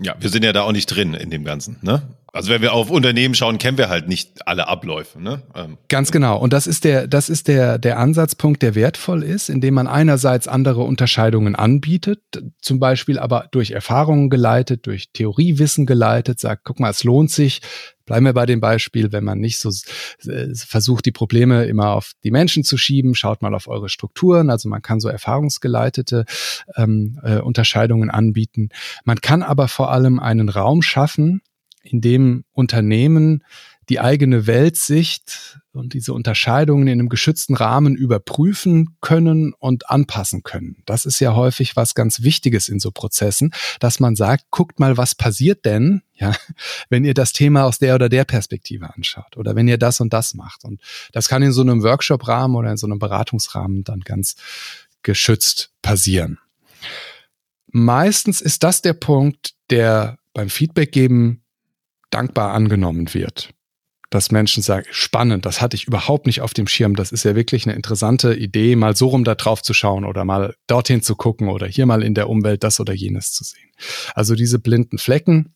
Ja, 0.00 0.14
wir 0.18 0.28
sind 0.28 0.44
ja 0.44 0.52
da 0.52 0.62
auch 0.62 0.72
nicht 0.72 0.86
drin 0.86 1.14
in 1.14 1.30
dem 1.30 1.44
Ganzen, 1.44 1.78
ne? 1.82 2.02
Also 2.36 2.50
wenn 2.50 2.62
wir 2.62 2.74
auf 2.74 2.90
Unternehmen 2.90 3.34
schauen, 3.34 3.58
kennen 3.58 3.78
wir 3.78 3.88
halt 3.88 4.08
nicht 4.08 4.46
alle 4.46 4.68
Abläufe, 4.68 5.20
ne? 5.20 5.42
Ähm, 5.54 5.78
Ganz 5.88 6.12
genau. 6.12 6.38
Und 6.38 6.52
das 6.52 6.66
ist 6.66 6.84
der, 6.84 7.08
das 7.08 7.28
ist 7.28 7.48
der, 7.48 7.78
der 7.78 7.98
Ansatzpunkt, 7.98 8.62
der 8.62 8.74
wertvoll 8.74 9.22
ist, 9.22 9.48
indem 9.48 9.74
man 9.74 9.86
einerseits 9.86 10.46
andere 10.46 10.82
Unterscheidungen 10.82 11.56
anbietet, 11.56 12.20
zum 12.60 12.78
Beispiel 12.78 13.18
aber 13.18 13.48
durch 13.50 13.70
Erfahrungen 13.70 14.30
geleitet, 14.30 14.86
durch 14.86 15.10
Theoriewissen 15.12 15.86
geleitet, 15.86 16.38
sagt, 16.38 16.64
guck 16.64 16.78
mal, 16.78 16.90
es 16.90 17.04
lohnt 17.04 17.30
sich, 17.30 17.60
Bleiben 18.06 18.24
wir 18.24 18.34
bei 18.34 18.46
dem 18.46 18.60
Beispiel, 18.60 19.10
wenn 19.10 19.24
man 19.24 19.40
nicht 19.40 19.58
so 19.58 19.68
äh, 20.30 20.54
versucht, 20.54 21.06
die 21.06 21.12
Probleme 21.12 21.64
immer 21.64 21.90
auf 21.90 22.12
die 22.22 22.30
Menschen 22.30 22.62
zu 22.62 22.76
schieben, 22.76 23.16
schaut 23.16 23.42
mal 23.42 23.52
auf 23.52 23.66
eure 23.66 23.88
Strukturen. 23.88 24.48
Also 24.48 24.68
man 24.68 24.80
kann 24.80 25.00
so 25.00 25.08
erfahrungsgeleitete 25.08 26.24
ähm, 26.76 27.18
äh, 27.24 27.38
Unterscheidungen 27.38 28.08
anbieten. 28.08 28.68
Man 29.04 29.20
kann 29.20 29.42
aber 29.42 29.66
vor 29.66 29.90
allem 29.90 30.20
einen 30.20 30.48
Raum 30.48 30.82
schaffen, 30.82 31.42
in 31.86 32.00
dem 32.00 32.44
Unternehmen 32.52 33.42
die 33.88 34.00
eigene 34.00 34.46
Weltsicht 34.46 35.60
und 35.72 35.94
diese 35.94 36.12
Unterscheidungen 36.12 36.88
in 36.88 36.94
einem 36.98 37.08
geschützten 37.08 37.54
Rahmen 37.54 37.94
überprüfen 37.94 38.96
können 39.00 39.52
und 39.52 39.90
anpassen 39.90 40.42
können. 40.42 40.82
Das 40.86 41.04
ist 41.04 41.20
ja 41.20 41.34
häufig 41.34 41.76
was 41.76 41.94
ganz 41.94 42.22
Wichtiges 42.22 42.68
in 42.68 42.80
so 42.80 42.90
Prozessen, 42.90 43.52
dass 43.78 44.00
man 44.00 44.16
sagt, 44.16 44.46
guckt 44.50 44.80
mal, 44.80 44.96
was 44.96 45.14
passiert 45.14 45.64
denn, 45.64 46.02
ja, 46.14 46.34
wenn 46.88 47.04
ihr 47.04 47.14
das 47.14 47.32
Thema 47.32 47.64
aus 47.64 47.78
der 47.78 47.94
oder 47.94 48.08
der 48.08 48.24
Perspektive 48.24 48.92
anschaut 48.92 49.36
oder 49.36 49.54
wenn 49.54 49.68
ihr 49.68 49.78
das 49.78 50.00
und 50.00 50.12
das 50.12 50.34
macht. 50.34 50.64
Und 50.64 50.80
das 51.12 51.28
kann 51.28 51.42
in 51.42 51.52
so 51.52 51.60
einem 51.60 51.82
Workshop-Rahmen 51.82 52.56
oder 52.56 52.70
in 52.72 52.76
so 52.76 52.86
einem 52.86 52.98
Beratungsrahmen 52.98 53.84
dann 53.84 54.00
ganz 54.00 54.34
geschützt 55.02 55.70
passieren. 55.82 56.38
Meistens 57.68 58.40
ist 58.40 58.64
das 58.64 58.82
der 58.82 58.94
Punkt, 58.94 59.54
der 59.70 60.18
beim 60.32 60.48
Feedback 60.48 60.90
geben 60.90 61.42
dankbar 62.16 62.52
angenommen 62.52 63.12
wird 63.14 63.50
dass 64.10 64.30
Menschen 64.30 64.62
sagen, 64.62 64.86
spannend, 64.90 65.46
das 65.46 65.60
hatte 65.60 65.76
ich 65.76 65.86
überhaupt 65.86 66.26
nicht 66.26 66.40
auf 66.40 66.54
dem 66.54 66.68
Schirm. 66.68 66.94
Das 66.94 67.12
ist 67.12 67.24
ja 67.24 67.34
wirklich 67.34 67.66
eine 67.66 67.74
interessante 67.74 68.34
Idee, 68.34 68.76
mal 68.76 68.96
so 68.96 69.08
rum 69.08 69.24
da 69.24 69.34
drauf 69.34 69.62
zu 69.62 69.74
schauen 69.74 70.04
oder 70.04 70.24
mal 70.24 70.54
dorthin 70.66 71.02
zu 71.02 71.16
gucken 71.16 71.48
oder 71.48 71.66
hier 71.66 71.86
mal 71.86 72.02
in 72.02 72.14
der 72.14 72.28
Umwelt 72.28 72.62
das 72.62 72.78
oder 72.78 72.94
jenes 72.94 73.32
zu 73.32 73.44
sehen. 73.44 73.70
Also 74.14 74.34
diese 74.34 74.58
blinden 74.58 74.98
Flecken 74.98 75.54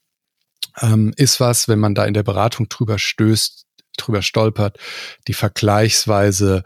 ähm, 0.80 1.12
ist 1.16 1.40
was, 1.40 1.68
wenn 1.68 1.78
man 1.78 1.94
da 1.94 2.04
in 2.04 2.14
der 2.14 2.22
Beratung 2.22 2.68
drüber 2.68 2.98
stößt, 2.98 3.66
drüber 3.96 4.22
stolpert, 4.22 4.78
die 5.28 5.34
vergleichsweise 5.34 6.64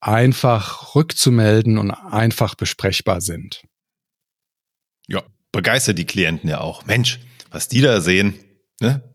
einfach 0.00 0.96
rückzumelden 0.96 1.78
und 1.78 1.92
einfach 1.92 2.56
besprechbar 2.56 3.20
sind. 3.20 3.62
Ja, 5.06 5.22
begeistert 5.52 5.98
die 5.98 6.06
Klienten 6.06 6.50
ja 6.50 6.60
auch. 6.60 6.84
Mensch, 6.84 7.20
was 7.50 7.68
die 7.68 7.80
da 7.80 8.00
sehen, 8.00 8.34
ne? 8.80 9.11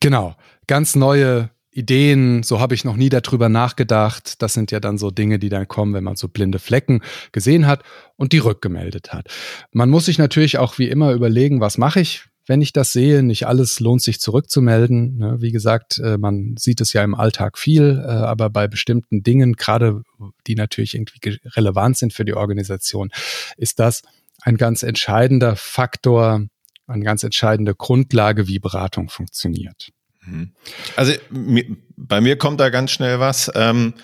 Genau 0.00 0.34
ganz 0.70 0.94
neue 0.94 1.50
Ideen, 1.72 2.44
so 2.44 2.60
habe 2.60 2.76
ich 2.76 2.84
noch 2.84 2.94
nie 2.94 3.08
darüber 3.08 3.48
nachgedacht. 3.48 4.40
Das 4.40 4.52
sind 4.52 4.70
ja 4.70 4.78
dann 4.78 4.98
so 4.98 5.10
Dinge, 5.10 5.40
die 5.40 5.48
dann 5.48 5.66
kommen, 5.66 5.94
wenn 5.94 6.04
man 6.04 6.14
so 6.14 6.28
blinde 6.28 6.60
Flecken 6.60 7.02
gesehen 7.32 7.66
hat 7.66 7.82
und 8.14 8.32
die 8.32 8.38
rückgemeldet 8.38 9.12
hat. 9.12 9.26
Man 9.72 9.90
muss 9.90 10.04
sich 10.04 10.16
natürlich 10.16 10.58
auch 10.58 10.78
wie 10.78 10.88
immer 10.88 11.10
überlegen, 11.10 11.60
was 11.60 11.76
mache 11.76 11.98
ich, 11.98 12.26
wenn 12.46 12.62
ich 12.62 12.72
das 12.72 12.92
sehe, 12.92 13.24
nicht 13.24 13.48
alles 13.48 13.80
lohnt 13.80 14.00
sich 14.00 14.20
zurückzumelden. 14.20 15.18
Ne? 15.18 15.36
Wie 15.40 15.50
gesagt, 15.50 15.98
äh, 15.98 16.18
man 16.18 16.54
sieht 16.56 16.80
es 16.80 16.92
ja 16.92 17.02
im 17.02 17.16
Alltag 17.16 17.58
viel, 17.58 18.00
äh, 18.04 18.08
aber 18.08 18.48
bei 18.48 18.68
bestimmten 18.68 19.24
Dingen, 19.24 19.54
gerade 19.54 20.02
die 20.46 20.54
natürlich 20.54 20.94
irgendwie 20.94 21.40
relevant 21.56 21.98
sind 21.98 22.12
für 22.12 22.24
die 22.24 22.34
Organisation, 22.34 23.10
ist 23.56 23.80
das 23.80 24.02
ein 24.42 24.56
ganz 24.56 24.84
entscheidender 24.84 25.56
Faktor, 25.56 26.46
eine 26.90 27.04
ganz 27.04 27.22
entscheidende 27.22 27.74
Grundlage, 27.74 28.48
wie 28.48 28.58
Beratung 28.58 29.08
funktioniert. 29.08 29.90
Mhm. 30.24 30.52
Also 30.96 31.12
bei 31.96 32.20
mir 32.20 32.36
kommt 32.36 32.60
da 32.60 32.68
ganz 32.70 32.90
schnell 32.90 33.20
was. 33.20 33.50
Ähm, 33.54 33.94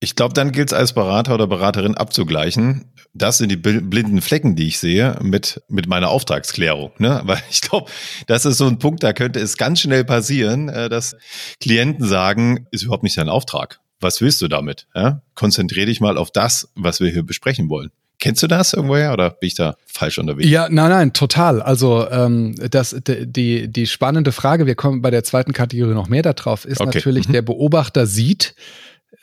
ich 0.00 0.14
glaube, 0.14 0.32
dann 0.32 0.52
gilt 0.52 0.68
es 0.68 0.72
als 0.72 0.92
Berater 0.92 1.34
oder 1.34 1.48
Beraterin 1.48 1.96
abzugleichen. 1.96 2.92
Das 3.14 3.38
sind 3.38 3.48
die 3.50 3.56
blinden 3.56 4.20
Flecken, 4.20 4.54
die 4.54 4.68
ich 4.68 4.78
sehe, 4.78 5.18
mit, 5.22 5.60
mit 5.68 5.88
meiner 5.88 6.08
Auftragsklärung. 6.08 6.92
Ne? 6.98 7.20
Weil 7.24 7.42
ich 7.50 7.60
glaube, 7.60 7.90
das 8.26 8.44
ist 8.44 8.58
so 8.58 8.66
ein 8.66 8.78
Punkt, 8.78 9.02
da 9.02 9.12
könnte 9.12 9.40
es 9.40 9.56
ganz 9.56 9.80
schnell 9.80 10.04
passieren, 10.04 10.68
äh, 10.68 10.88
dass 10.88 11.16
Klienten 11.60 12.06
sagen, 12.06 12.66
ist 12.70 12.82
überhaupt 12.82 13.02
nicht 13.02 13.18
dein 13.18 13.28
Auftrag. 13.28 13.80
Was 14.00 14.20
willst 14.20 14.40
du 14.40 14.46
damit? 14.46 14.86
Ja? 14.94 15.22
Konzentrier 15.34 15.86
dich 15.86 16.00
mal 16.00 16.16
auf 16.16 16.30
das, 16.30 16.70
was 16.76 17.00
wir 17.00 17.10
hier 17.10 17.24
besprechen 17.24 17.68
wollen. 17.68 17.90
Kennst 18.20 18.42
du 18.42 18.48
das 18.48 18.72
irgendwoher 18.72 19.12
oder 19.12 19.30
bin 19.30 19.46
ich 19.46 19.54
da 19.54 19.76
falsch 19.86 20.18
unterwegs? 20.18 20.48
Ja, 20.48 20.68
nein, 20.68 20.90
nein, 20.90 21.12
total. 21.12 21.62
Also 21.62 22.08
ähm, 22.10 22.56
das, 22.70 22.96
die, 23.06 23.68
die 23.68 23.86
spannende 23.86 24.32
Frage, 24.32 24.66
wir 24.66 24.74
kommen 24.74 25.02
bei 25.02 25.10
der 25.10 25.22
zweiten 25.22 25.52
Kategorie 25.52 25.94
noch 25.94 26.08
mehr 26.08 26.22
darauf, 26.22 26.64
ist 26.64 26.80
okay. 26.80 26.90
natürlich, 26.94 27.28
mhm. 27.28 27.32
der 27.32 27.42
Beobachter 27.42 28.06
sieht, 28.06 28.54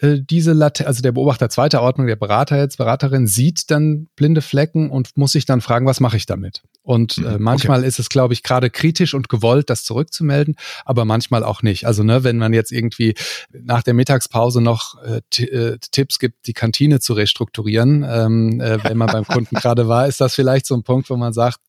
diese 0.01 0.53
Latenz, 0.53 0.87
also 0.87 1.01
der 1.01 1.11
Beobachter 1.13 1.49
zweiter 1.49 1.81
Ordnung, 1.81 2.07
der 2.07 2.15
Berater 2.15 2.57
jetzt, 2.57 2.77
Beraterin, 2.77 3.27
sieht 3.27 3.71
dann 3.71 4.07
blinde 4.15 4.41
Flecken 4.41 4.89
und 4.89 5.15
muss 5.15 5.33
sich 5.33 5.45
dann 5.45 5.61
fragen, 5.61 5.85
was 5.85 5.99
mache 5.99 6.17
ich 6.17 6.25
damit? 6.25 6.63
Und 6.81 7.17
äh, 7.19 7.37
mhm, 7.37 7.43
manchmal 7.43 7.79
okay. 7.79 7.87
ist 7.87 7.99
es, 7.99 8.09
glaube 8.09 8.33
ich, 8.33 8.43
gerade 8.43 8.69
kritisch 8.69 9.13
und 9.13 9.29
gewollt, 9.29 9.69
das 9.69 9.83
zurückzumelden, 9.83 10.55
aber 10.83 11.05
manchmal 11.05 11.43
auch 11.43 11.61
nicht. 11.61 11.85
Also, 11.85 12.03
ne, 12.03 12.23
wenn 12.23 12.37
man 12.37 12.51
jetzt 12.51 12.71
irgendwie 12.71 13.13
nach 13.51 13.83
der 13.83 13.93
Mittagspause 13.93 14.59
noch 14.59 14.95
äh, 15.03 15.43
äh 15.43 15.77
Tipps 15.91 16.19
gibt, 16.19 16.47
die 16.47 16.53
Kantine 16.53 16.99
zu 16.99 17.13
restrukturieren, 17.13 18.05
ähm, 18.07 18.59
äh, 18.59 18.83
wenn 18.83 18.97
man 18.97 19.07
beim 19.07 19.25
Kunden 19.25 19.55
gerade 19.61 19.87
war, 19.87 20.07
ist 20.07 20.19
das 20.19 20.35
vielleicht 20.35 20.65
so 20.65 20.75
ein 20.75 20.83
Punkt, 20.83 21.09
wo 21.09 21.15
man 21.15 21.31
sagt, 21.31 21.59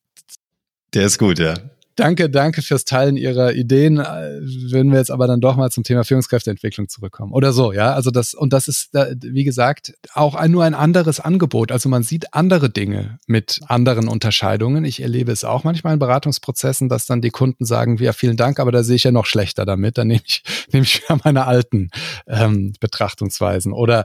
der 0.94 1.06
ist 1.06 1.18
gut, 1.18 1.38
ja. 1.38 1.54
Danke, 1.96 2.28
danke 2.28 2.60
fürs 2.60 2.84
Teilen 2.84 3.16
Ihrer 3.16 3.54
Ideen. 3.54 3.98
Äh, 3.98 4.40
wenn 4.70 4.90
wir 4.90 4.98
jetzt 4.98 5.10
aber 5.10 5.26
dann 5.26 5.40
doch 5.40 5.56
mal 5.56 5.70
zum 5.70 5.82
Thema 5.82 6.04
Führungskräfteentwicklung 6.04 6.88
zurückkommen. 6.88 7.32
Oder 7.32 7.52
so, 7.52 7.72
ja. 7.72 7.94
Also 7.94 8.10
das, 8.10 8.34
und 8.34 8.52
das 8.52 8.68
ist, 8.68 8.92
wie 8.92 9.44
gesagt, 9.44 9.94
auch 10.12 10.34
ein, 10.34 10.50
nur 10.50 10.64
ein 10.64 10.74
anderes 10.74 11.20
Angebot. 11.20 11.72
Also 11.72 11.88
man 11.88 12.02
sieht 12.02 12.34
andere 12.34 12.68
Dinge 12.68 13.18
mit 13.26 13.60
anderen 13.66 14.08
Unterscheidungen. 14.08 14.84
Ich 14.84 15.00
erlebe 15.00 15.32
es 15.32 15.44
auch 15.44 15.64
manchmal 15.64 15.94
in 15.94 15.98
Beratungsprozessen, 15.98 16.90
dass 16.90 17.06
dann 17.06 17.22
die 17.22 17.30
Kunden 17.30 17.64
sagen, 17.64 17.96
ja, 17.96 18.12
vielen 18.12 18.36
Dank, 18.36 18.60
aber 18.60 18.72
da 18.72 18.82
sehe 18.82 18.96
ich 18.96 19.04
ja 19.04 19.12
noch 19.12 19.26
schlechter 19.26 19.64
damit. 19.64 19.96
Dann 19.96 20.08
nehme 20.08 20.22
ich, 20.24 20.42
nehme 20.72 20.84
ich 20.84 21.02
wieder 21.02 21.18
meine 21.24 21.46
alten 21.46 21.90
ähm, 22.26 22.74
Betrachtungsweisen. 22.78 23.72
Oder 23.72 24.04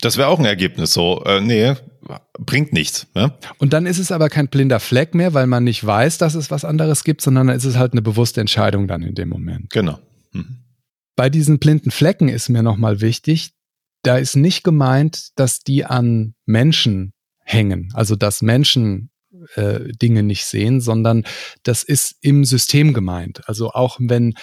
das 0.00 0.16
wäre 0.16 0.28
auch 0.28 0.38
ein 0.38 0.44
Ergebnis 0.44 0.92
so. 0.92 1.22
Äh, 1.24 1.40
nee, 1.40 1.74
bringt 2.38 2.72
nichts. 2.72 3.06
Ne? 3.14 3.32
Und 3.58 3.72
dann 3.72 3.86
ist 3.86 3.98
es 3.98 4.12
aber 4.12 4.28
kein 4.28 4.48
blinder 4.48 4.80
Fleck 4.80 5.14
mehr, 5.14 5.34
weil 5.34 5.46
man 5.46 5.64
nicht 5.64 5.84
weiß, 5.84 6.18
dass 6.18 6.34
es 6.34 6.50
was 6.50 6.64
anderes 6.64 7.04
gibt, 7.04 7.20
sondern 7.22 7.48
dann 7.48 7.56
ist 7.56 7.64
es 7.64 7.76
halt 7.76 7.92
eine 7.92 8.02
bewusste 8.02 8.40
Entscheidung 8.40 8.88
dann 8.88 9.02
in 9.02 9.14
dem 9.14 9.28
Moment. 9.28 9.70
Genau. 9.70 9.98
Mhm. 10.32 10.58
Bei 11.16 11.30
diesen 11.30 11.58
blinden 11.58 11.90
Flecken 11.90 12.28
ist 12.28 12.48
mir 12.48 12.62
nochmal 12.62 13.00
wichtig, 13.00 13.52
da 14.02 14.18
ist 14.18 14.36
nicht 14.36 14.62
gemeint, 14.62 15.30
dass 15.36 15.60
die 15.60 15.84
an 15.84 16.34
Menschen 16.44 17.12
hängen, 17.42 17.90
also 17.94 18.16
dass 18.16 18.42
Menschen 18.42 19.10
äh, 19.54 19.92
Dinge 20.00 20.22
nicht 20.22 20.44
sehen, 20.44 20.80
sondern 20.80 21.24
das 21.62 21.82
ist 21.82 22.16
im 22.20 22.44
System 22.44 22.92
gemeint. 22.92 23.48
Also 23.48 23.70
auch 23.70 23.98
wenn 24.00 24.34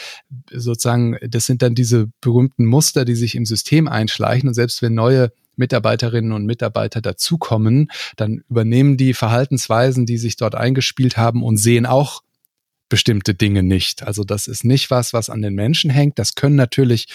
sozusagen, 0.51 1.17
das 1.22 1.45
sind 1.45 1.62
dann 1.62 1.75
diese 1.75 2.07
berühmten 2.22 2.65
Muster, 2.65 3.05
die 3.05 3.15
sich 3.15 3.36
im 3.36 3.45
System 3.45 3.88
einschleichen 3.88 4.50
und 4.50 4.55
selbst 4.55 4.81
wenn 4.81 4.93
neue 4.93 5.31
Mitarbeiterinnen 5.55 6.31
und 6.31 6.46
Mitarbeiter 6.46 7.01
dazukommen, 7.01 7.92
dann 8.16 8.44
übernehmen 8.50 8.98
die 8.98 9.13
Verhaltensweisen, 9.13 10.05
die 10.05 10.18
sich 10.18 10.35
dort 10.35 10.55
eingespielt 10.55 11.18
haben 11.18 11.44
und 11.44 11.57
sehen 11.57 11.85
auch 11.85 12.22
bestimmte 12.89 13.33
Dinge 13.33 13.63
nicht. 13.63 14.03
Also 14.03 14.24
das 14.24 14.48
ist 14.48 14.63
nicht 14.63 14.92
was, 14.92 15.13
was 15.13 15.29
an 15.29 15.42
den 15.42 15.55
Menschen 15.55 15.89
hängt. 15.89 16.20
Das 16.20 16.35
können 16.35 16.55
natürlich 16.55 17.07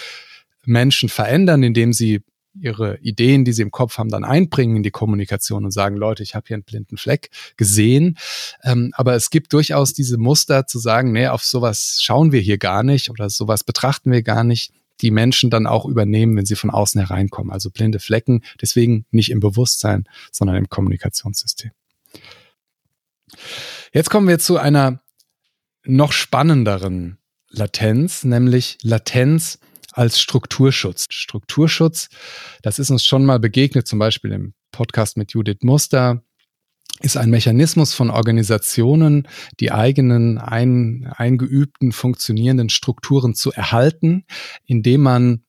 Menschen 0.65 1.09
verändern, 1.09 1.63
indem 1.63 1.93
sie 1.93 2.21
ihre 2.61 2.99
Ideen, 2.99 3.45
die 3.45 3.53
sie 3.53 3.63
im 3.63 3.71
Kopf 3.71 3.99
haben, 3.99 4.09
dann 4.09 4.25
einbringen 4.25 4.77
in 4.77 4.83
die 4.83 4.91
Kommunikation 4.91 5.65
und 5.65 5.71
sagen, 5.71 5.97
Leute, 5.97 6.23
ich 6.23 6.35
habe 6.35 6.47
hier 6.49 6.57
einen 6.57 6.65
blinden 6.65 6.97
Fleck 6.97 7.31
gesehen. 7.57 8.19
Ähm, 8.65 8.93
aber 8.95 9.15
es 9.15 9.31
gibt 9.31 9.53
durchaus 9.53 9.93
diese 9.93 10.19
Muster 10.19 10.67
zu 10.67 10.79
sagen, 10.79 11.13
nee, 11.13 11.29
auf 11.29 11.45
sowas 11.45 11.99
schauen 12.01 12.33
wir 12.33 12.41
hier 12.41 12.59
gar 12.59 12.83
nicht 12.83 13.11
oder 13.11 13.31
sowas 13.31 13.65
betrachten 13.65 14.11
wir 14.11 14.23
gar 14.23 14.45
nicht 14.45 14.73
die 15.01 15.11
Menschen 15.11 15.51
dann 15.51 15.67
auch 15.67 15.87
übernehmen, 15.87 16.37
wenn 16.37 16.47
sie 16.47 16.57
von 16.57 16.71
außen 16.71 17.01
hereinkommen. 17.01 17.53
Also 17.53 17.71
blinde 17.71 18.01
Flecken, 18.01 18.43
deswegen 18.61 19.07
nicht 19.11 19.31
im 19.31 19.41
Bewusstsein, 19.41 20.05
sondern 20.33 20.57
im 20.57 20.69
Kommunikationssystem. 20.69 21.71
Jetzt 23.93 24.11
kommen 24.11 24.29
wir 24.29 24.39
zu 24.39 24.59
einer 24.59 25.01
noch 25.85 26.13
spannenderen 26.13 27.19
Latenz, 27.51 28.25
nämlich 28.25 28.79
Latenz 28.83 29.59
als 29.93 30.21
Strukturschutz. 30.21 31.07
Strukturschutz, 31.11 32.09
das 32.63 32.79
ist 32.79 32.91
uns 32.91 33.05
schon 33.05 33.25
mal 33.25 33.39
begegnet, 33.39 33.89
zum 33.89 33.99
Beispiel 33.99 34.33
im 34.33 34.55
Podcast 34.71 35.17
mit 35.17 35.33
Judith 35.33 35.59
Muster, 35.63 36.23
ist 37.01 37.17
ein 37.17 37.31
Mechanismus 37.31 37.95
von 37.95 38.11
Organisationen, 38.11 39.29
die 39.61 39.73
eigenen 39.73 40.39
ein, 40.39 41.13
eingeübten, 41.17 41.93
funktionierenden 41.93 42.71
Strukturen 42.71 43.35
zu 43.35 43.53
erhalten, 43.53 44.25
indem 44.67 45.03
man 45.03 45.43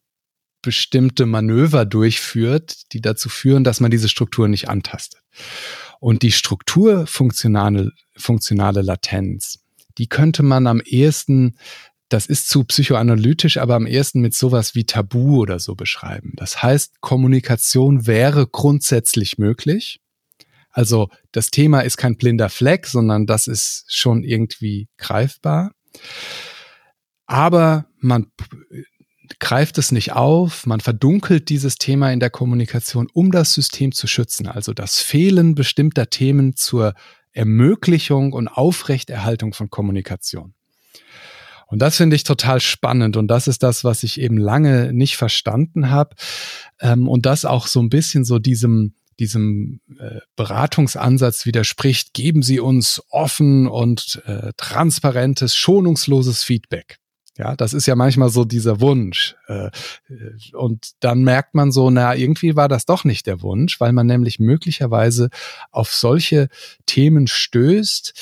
bestimmte 0.62 1.26
Manöver 1.26 1.86
durchführt, 1.86 2.92
die 2.94 3.02
dazu 3.02 3.30
führen, 3.30 3.64
dass 3.64 3.80
man 3.80 3.92
diese 3.92 4.10
Strukturen 4.10 4.52
nicht 4.52 4.70
antastet. 4.70 5.22
Und 6.00 6.22
die 6.22 6.32
strukturfunktionale 6.32 7.92
funktionale 8.16 8.82
Latenz, 8.82 9.60
die 9.98 10.08
könnte 10.08 10.44
man 10.44 10.68
am 10.68 10.82
ehesten 10.82 11.56
das 12.10 12.26
ist 12.26 12.50
zu 12.50 12.64
psychoanalytisch, 12.64 13.58
aber 13.58 13.76
am 13.76 13.86
ehesten 13.86 14.20
mit 14.20 14.34
sowas 14.34 14.74
wie 14.74 14.84
Tabu 14.84 15.38
oder 15.38 15.60
so 15.60 15.76
beschreiben. 15.76 16.34
Das 16.38 16.64
heißt, 16.64 17.02
Kommunikation 17.02 18.08
wäre 18.08 18.48
grundsätzlich 18.48 19.38
möglich. 19.38 20.02
Also 20.72 21.10
das 21.32 21.50
Thema 21.52 21.82
ist 21.82 21.98
kein 21.98 22.18
blinder 22.18 22.50
Fleck, 22.50 22.86
sondern 22.86 23.26
das 23.26 23.48
ist 23.48 23.86
schon 23.88 24.24
irgendwie 24.24 24.88
greifbar. 24.98 25.72
Aber 27.26 27.86
man 28.00 28.28
greift 29.40 29.78
es 29.78 29.92
nicht 29.92 30.14
auf, 30.14 30.66
man 30.66 30.80
verdunkelt 30.80 31.50
dieses 31.50 31.76
Thema 31.76 32.12
in 32.12 32.20
der 32.20 32.30
Kommunikation, 32.30 33.08
um 33.14 33.32
das 33.32 33.54
System 33.54 33.92
zu 33.92 34.08
schützen. 34.08 34.48
Also 34.48 34.74
das 34.74 35.00
Fehlen 35.00 35.54
bestimmter 35.54 36.10
Themen 36.10 36.56
zur 36.56 36.94
Ermöglichung 37.32 38.34
und 38.34 38.48
Aufrechterhaltung 38.48 39.54
von 39.54 39.70
Kommunikation. 39.70 40.56
Und 41.68 41.80
das 41.80 41.98
finde 41.98 42.16
ich 42.16 42.24
total 42.24 42.60
spannend 42.60 43.16
und 43.16 43.28
das 43.28 43.48
ist 43.48 43.62
das, 43.62 43.84
was 43.84 44.02
ich 44.02 44.20
eben 44.20 44.38
lange 44.38 44.92
nicht 44.92 45.18
verstanden 45.18 45.92
habe 45.92 46.16
ähm, 46.80 47.08
und 47.08 47.28
das 47.28 47.46
auch 47.46 47.68
so 47.68 47.80
ein 47.80 47.90
bisschen 47.90 48.26
so 48.26 48.40
diesem 48.40 48.96
diesem 49.20 49.82
äh, 50.00 50.20
Beratungsansatz 50.36 51.46
widerspricht, 51.46 52.14
geben 52.14 52.42
Sie 52.42 52.60
uns 52.60 53.02
offen 53.10 53.68
und 53.68 54.22
äh, 54.26 54.54
transparentes, 54.58 55.56
schonungsloses 55.56 56.44
Feedback. 56.44 56.98
Ja, 57.38 57.56
das 57.56 57.74
ist 57.74 57.86
ja 57.86 57.96
manchmal 57.96 58.30
so 58.30 58.44
dieser 58.44 58.82
Wunsch. 58.82 59.36
Äh, 59.48 59.70
und 60.54 60.92
dann 61.00 61.24
merkt 61.24 61.56
man 61.56 61.72
so, 61.72 61.90
na, 61.90 62.16
irgendwie 62.16 62.56
war 62.56 62.68
das 62.68 62.86
doch 62.86 63.06
nicht 63.06 63.28
der 63.28 63.42
Wunsch, 63.42 63.80
weil 63.80 63.94
man 63.94 64.08
nämlich 64.08 64.40
möglicherweise 64.40 65.30
auf 65.72 65.94
solche 65.94 66.50
Themen 66.86 67.28
stößt, 67.28 68.14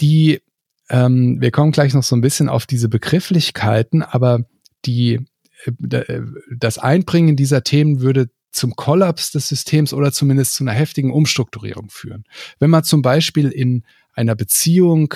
die 0.00 0.40
ähm, 0.88 1.40
wir 1.40 1.50
kommen 1.50 1.72
gleich 1.72 1.94
noch 1.94 2.02
so 2.02 2.14
ein 2.14 2.20
bisschen 2.20 2.48
auf 2.48 2.66
diese 2.66 2.88
Begrifflichkeiten, 2.88 4.02
aber 4.02 4.44
die, 4.84 5.26
äh, 5.64 5.96
äh, 5.96 6.22
das 6.56 6.78
Einbringen 6.78 7.36
dieser 7.36 7.64
Themen 7.64 8.00
würde 8.00 8.28
zum 8.56 8.74
Kollaps 8.76 9.30
des 9.30 9.48
Systems 9.48 9.92
oder 9.92 10.12
zumindest 10.12 10.54
zu 10.54 10.64
einer 10.64 10.72
heftigen 10.72 11.12
Umstrukturierung 11.12 11.90
führen. 11.90 12.24
Wenn 12.58 12.70
man 12.70 12.84
zum 12.84 13.02
Beispiel 13.02 13.50
in 13.50 13.84
einer 14.14 14.34
Beziehung 14.34 15.14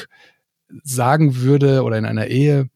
sagen 0.83 1.37
würde 1.37 1.83
oder 1.83 1.99
in 1.99 2.05
einer 2.05 2.29
Ehe, 2.29 2.69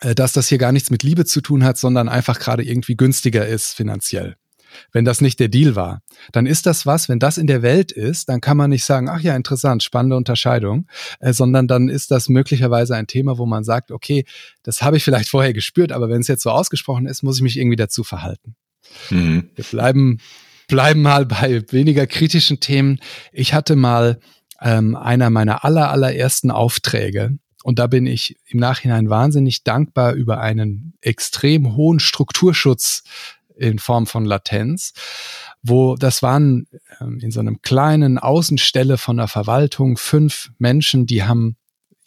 äh, 0.00 0.14
dass 0.14 0.32
das 0.32 0.48
hier 0.48 0.58
gar 0.58 0.72
nichts 0.72 0.90
mit 0.90 1.02
Liebe 1.02 1.24
zu 1.24 1.40
tun 1.40 1.64
hat, 1.64 1.78
sondern 1.78 2.08
einfach 2.08 2.38
gerade 2.38 2.64
irgendwie 2.64 2.96
günstiger 2.96 3.46
ist 3.46 3.74
finanziell 3.74 4.36
wenn 4.92 5.04
das 5.04 5.20
nicht 5.20 5.40
der 5.40 5.48
Deal 5.48 5.76
war, 5.76 6.02
dann 6.32 6.46
ist 6.46 6.66
das 6.66 6.86
was, 6.86 7.08
wenn 7.08 7.18
das 7.18 7.38
in 7.38 7.46
der 7.46 7.62
Welt 7.62 7.92
ist, 7.92 8.28
dann 8.28 8.40
kann 8.40 8.56
man 8.56 8.70
nicht 8.70 8.84
sagen, 8.84 9.08
ach 9.08 9.20
ja, 9.20 9.36
interessant, 9.36 9.82
spannende 9.82 10.16
Unterscheidung, 10.16 10.86
äh, 11.20 11.32
sondern 11.32 11.68
dann 11.68 11.88
ist 11.88 12.10
das 12.10 12.28
möglicherweise 12.28 12.96
ein 12.96 13.06
Thema, 13.06 13.38
wo 13.38 13.46
man 13.46 13.64
sagt, 13.64 13.90
okay, 13.90 14.24
das 14.62 14.82
habe 14.82 14.96
ich 14.96 15.04
vielleicht 15.04 15.28
vorher 15.28 15.52
gespürt, 15.52 15.92
aber 15.92 16.08
wenn 16.08 16.20
es 16.20 16.28
jetzt 16.28 16.42
so 16.42 16.50
ausgesprochen 16.50 17.06
ist, 17.06 17.22
muss 17.22 17.36
ich 17.36 17.42
mich 17.42 17.58
irgendwie 17.58 17.76
dazu 17.76 18.04
verhalten. 18.04 18.56
Mhm. 19.10 19.50
Wir 19.54 19.64
bleiben, 19.64 20.18
bleiben 20.68 21.02
mal 21.02 21.26
bei 21.26 21.62
weniger 21.70 22.06
kritischen 22.06 22.60
Themen. 22.60 23.00
Ich 23.32 23.54
hatte 23.54 23.76
mal 23.76 24.20
ähm, 24.60 24.96
einer 24.96 25.30
meiner 25.30 25.64
aller, 25.64 25.90
allerersten 25.90 26.50
Aufträge. 26.50 27.38
Und 27.62 27.78
da 27.78 27.86
bin 27.86 28.06
ich 28.06 28.36
im 28.46 28.60
Nachhinein 28.60 29.08
wahnsinnig 29.08 29.64
dankbar 29.64 30.12
über 30.12 30.40
einen 30.40 30.94
extrem 31.00 31.76
hohen 31.76 31.98
Strukturschutz 31.98 33.04
in 33.56 33.78
Form 33.78 34.06
von 34.06 34.24
Latenz, 34.24 34.92
wo 35.62 35.96
das 35.96 36.22
waren 36.22 36.66
ähm, 37.00 37.20
in 37.20 37.30
so 37.30 37.40
einem 37.40 37.62
kleinen 37.62 38.18
Außenstelle 38.18 38.98
von 38.98 39.16
der 39.16 39.28
Verwaltung 39.28 39.96
fünf 39.96 40.50
Menschen, 40.58 41.06
die 41.06 41.22
haben 41.22 41.56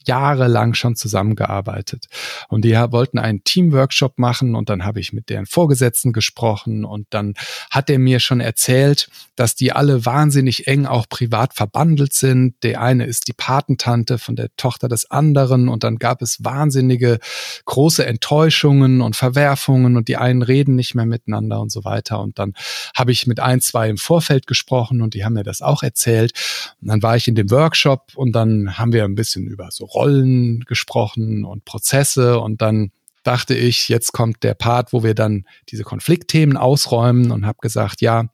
jahrelang 0.07 0.73
schon 0.73 0.95
zusammengearbeitet. 0.95 2.07
Und 2.49 2.65
die 2.65 2.73
wollten 2.73 3.19
einen 3.19 3.43
Teamworkshop 3.43 4.17
machen 4.17 4.55
und 4.55 4.69
dann 4.69 4.85
habe 4.85 4.99
ich 4.99 5.13
mit 5.13 5.29
deren 5.29 5.45
Vorgesetzten 5.45 6.13
gesprochen 6.13 6.85
und 6.85 7.07
dann 7.11 7.33
hat 7.69 7.89
er 7.89 7.99
mir 7.99 8.19
schon 8.19 8.39
erzählt, 8.39 9.09
dass 9.35 9.55
die 9.55 9.71
alle 9.71 10.05
wahnsinnig 10.05 10.67
eng 10.67 10.85
auch 10.85 11.07
privat 11.07 11.53
verbandelt 11.53 12.13
sind. 12.13 12.55
Der 12.63 12.81
eine 12.81 13.05
ist 13.05 13.27
die 13.27 13.33
Patentante 13.33 14.17
von 14.17 14.35
der 14.35 14.49
Tochter 14.57 14.87
des 14.87 15.09
anderen 15.11 15.69
und 15.69 15.83
dann 15.83 15.97
gab 15.97 16.21
es 16.21 16.43
wahnsinnige 16.43 17.19
große 17.65 18.05
Enttäuschungen 18.05 19.01
und 19.01 19.15
Verwerfungen 19.15 19.97
und 19.97 20.07
die 20.07 20.17
einen 20.17 20.41
reden 20.41 20.75
nicht 20.75 20.95
mehr 20.95 21.05
miteinander 21.05 21.59
und 21.59 21.71
so 21.71 21.83
weiter. 21.85 22.19
Und 22.19 22.39
dann 22.39 22.53
habe 22.95 23.11
ich 23.11 23.27
mit 23.27 23.39
ein, 23.39 23.61
zwei 23.61 23.89
im 23.89 23.97
Vorfeld 23.97 24.47
gesprochen 24.47 25.01
und 25.01 25.13
die 25.13 25.23
haben 25.23 25.33
mir 25.33 25.43
das 25.43 25.61
auch 25.61 25.83
erzählt. 25.83 26.33
Und 26.81 26.87
dann 26.87 27.03
war 27.03 27.15
ich 27.15 27.27
in 27.27 27.35
dem 27.35 27.51
Workshop 27.51 28.13
und 28.15 28.31
dann 28.31 28.77
haben 28.77 28.93
wir 28.93 29.03
ein 29.03 29.15
bisschen 29.15 29.47
über 29.47 29.69
so 29.71 29.85
Rollen 29.97 30.61
gesprochen 30.61 31.43
und 31.43 31.65
Prozesse 31.65 32.39
und 32.39 32.61
dann 32.61 32.91
dachte 33.23 33.55
ich, 33.55 33.89
jetzt 33.89 34.13
kommt 34.13 34.43
der 34.43 34.53
Part, 34.53 34.93
wo 34.93 35.03
wir 35.03 35.15
dann 35.15 35.45
diese 35.69 35.83
Konfliktthemen 35.83 36.55
ausräumen 36.55 37.31
und 37.31 37.45
habe 37.45 37.57
gesagt, 37.61 38.01
ja, 38.01 38.29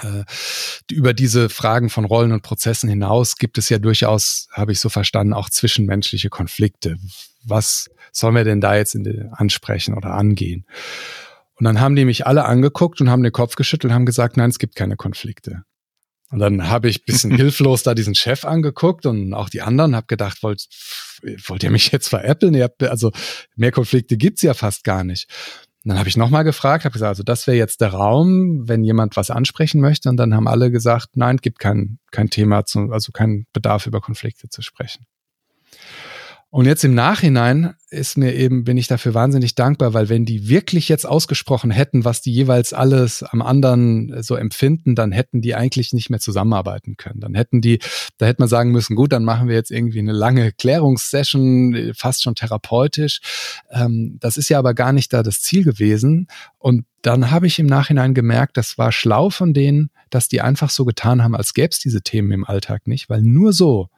äh, 0.00 0.24
über 0.90 1.12
diese 1.12 1.48
Fragen 1.48 1.90
von 1.90 2.04
Rollen 2.04 2.32
und 2.32 2.42
Prozessen 2.42 2.88
hinaus 2.88 3.36
gibt 3.36 3.58
es 3.58 3.68
ja 3.68 3.78
durchaus, 3.78 4.48
habe 4.52 4.72
ich 4.72 4.80
so 4.80 4.88
verstanden, 4.88 5.32
auch 5.32 5.50
zwischenmenschliche 5.50 6.30
Konflikte. 6.30 6.96
Was 7.44 7.90
sollen 8.12 8.36
wir 8.36 8.44
denn 8.44 8.60
da 8.60 8.76
jetzt 8.76 8.94
in 8.94 9.30
ansprechen 9.32 9.94
oder 9.94 10.14
angehen? 10.14 10.64
Und 11.56 11.64
dann 11.64 11.80
haben 11.80 11.96
die 11.96 12.04
mich 12.04 12.26
alle 12.26 12.44
angeguckt 12.44 13.00
und 13.00 13.10
haben 13.10 13.24
den 13.24 13.32
Kopf 13.32 13.56
geschüttelt 13.56 13.90
und 13.90 13.94
haben 13.94 14.06
gesagt, 14.06 14.36
nein, 14.36 14.50
es 14.50 14.60
gibt 14.60 14.76
keine 14.76 14.96
Konflikte. 14.96 15.64
Und 16.30 16.40
dann 16.40 16.68
habe 16.68 16.88
ich 16.88 17.04
bisschen 17.04 17.30
hilflos 17.36 17.82
da 17.82 17.94
diesen 17.94 18.14
Chef 18.14 18.44
angeguckt 18.44 19.06
und 19.06 19.34
auch 19.34 19.48
die 19.48 19.62
anderen, 19.62 19.96
habe 19.96 20.06
gedacht, 20.06 20.42
wollt, 20.42 20.66
wollt 21.46 21.62
ihr 21.62 21.70
mich 21.70 21.90
jetzt 21.90 22.08
veräppeln? 22.08 22.54
Ihr 22.54 22.64
habt, 22.64 22.82
also 22.82 23.12
mehr 23.56 23.72
Konflikte 23.72 24.16
gibt's 24.16 24.42
ja 24.42 24.54
fast 24.54 24.84
gar 24.84 25.04
nicht. 25.04 25.28
Und 25.84 25.90
dann 25.90 25.98
habe 25.98 26.08
ich 26.08 26.16
nochmal 26.16 26.44
gefragt, 26.44 26.84
habe 26.84 26.92
gesagt, 26.92 27.08
also 27.08 27.22
das 27.22 27.46
wäre 27.46 27.56
jetzt 27.56 27.80
der 27.80 27.90
Raum, 27.90 28.68
wenn 28.68 28.84
jemand 28.84 29.16
was 29.16 29.30
ansprechen 29.30 29.80
möchte. 29.80 30.08
Und 30.08 30.16
dann 30.16 30.34
haben 30.34 30.48
alle 30.48 30.70
gesagt, 30.70 31.16
nein, 31.16 31.38
gibt 31.38 31.60
kein, 31.60 31.98
kein 32.10 32.28
Thema, 32.28 32.66
zu, 32.66 32.90
also 32.90 33.12
kein 33.12 33.46
Bedarf 33.52 33.86
über 33.86 34.00
Konflikte 34.00 34.48
zu 34.48 34.60
sprechen. 34.60 35.06
Und 36.50 36.64
jetzt 36.64 36.82
im 36.82 36.94
Nachhinein 36.94 37.74
ist 37.90 38.16
mir 38.16 38.34
eben, 38.34 38.64
bin 38.64 38.78
ich 38.78 38.86
dafür 38.86 39.12
wahnsinnig 39.12 39.54
dankbar, 39.54 39.92
weil 39.92 40.08
wenn 40.08 40.24
die 40.24 40.48
wirklich 40.48 40.88
jetzt 40.88 41.04
ausgesprochen 41.04 41.70
hätten, 41.70 42.06
was 42.06 42.22
die 42.22 42.32
jeweils 42.32 42.72
alles 42.72 43.22
am 43.22 43.42
anderen 43.42 44.22
so 44.22 44.34
empfinden, 44.34 44.94
dann 44.94 45.12
hätten 45.12 45.42
die 45.42 45.54
eigentlich 45.54 45.92
nicht 45.92 46.08
mehr 46.08 46.20
zusammenarbeiten 46.20 46.96
können. 46.96 47.20
Dann 47.20 47.34
hätten 47.34 47.60
die, 47.60 47.80
da 48.16 48.24
hätte 48.24 48.40
man 48.40 48.48
sagen 48.48 48.72
müssen, 48.72 48.96
gut, 48.96 49.12
dann 49.12 49.24
machen 49.24 49.48
wir 49.48 49.56
jetzt 49.56 49.70
irgendwie 49.70 49.98
eine 49.98 50.12
lange 50.12 50.52
Klärungssession, 50.52 51.92
fast 51.94 52.22
schon 52.22 52.34
therapeutisch. 52.34 53.20
Ähm, 53.70 54.16
das 54.18 54.38
ist 54.38 54.48
ja 54.48 54.58
aber 54.58 54.72
gar 54.72 54.94
nicht 54.94 55.12
da 55.12 55.22
das 55.22 55.42
Ziel 55.42 55.64
gewesen. 55.64 56.28
Und 56.56 56.86
dann 57.02 57.30
habe 57.30 57.46
ich 57.46 57.58
im 57.58 57.66
Nachhinein 57.66 58.14
gemerkt, 58.14 58.56
das 58.56 58.78
war 58.78 58.90
schlau 58.90 59.28
von 59.28 59.52
denen, 59.52 59.90
dass 60.08 60.28
die 60.28 60.40
einfach 60.40 60.70
so 60.70 60.86
getan 60.86 61.22
haben, 61.22 61.36
als 61.36 61.52
gäbe 61.52 61.68
es 61.72 61.78
diese 61.78 62.00
Themen 62.00 62.32
im 62.32 62.46
Alltag 62.46 62.86
nicht, 62.86 63.10
weil 63.10 63.20
nur 63.20 63.52
so 63.52 63.90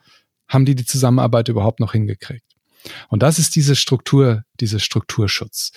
haben 0.50 0.66
die 0.66 0.74
die 0.74 0.84
Zusammenarbeit 0.84 1.48
überhaupt 1.48 1.80
noch 1.80 1.92
hingekriegt. 1.92 2.44
Und 3.08 3.22
das 3.22 3.38
ist 3.38 3.56
diese 3.56 3.76
Struktur, 3.76 4.44
diese 4.60 4.80
Strukturschutz 4.80 5.72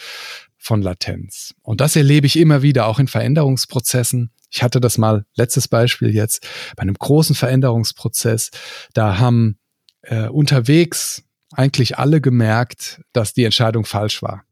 von 0.58 0.82
Latenz. 0.82 1.54
Und 1.62 1.82
das 1.82 1.96
erlebe 1.96 2.28
ich 2.28 2.38
immer 2.38 2.62
wieder, 2.62 2.88
auch 2.88 3.00
in 3.00 3.08
Veränderungsprozessen. 3.08 4.32
Ich 4.50 4.64
hatte 4.64 4.80
das 4.80 4.98
mal, 4.98 5.26
letztes 5.36 5.68
Beispiel 5.68 6.14
jetzt, 6.14 6.48
bei 6.76 6.82
einem 6.82 6.96
großen 6.96 7.36
Veränderungsprozess, 7.36 8.52
da 8.94 9.18
haben 9.20 9.58
äh, 10.04 10.28
unterwegs 10.28 11.24
eigentlich 11.52 11.98
alle 11.98 12.22
gemerkt, 12.22 13.02
dass 13.14 13.34
die 13.34 13.44
Entscheidung 13.44 13.86
falsch 13.86 14.22
war. 14.22 14.44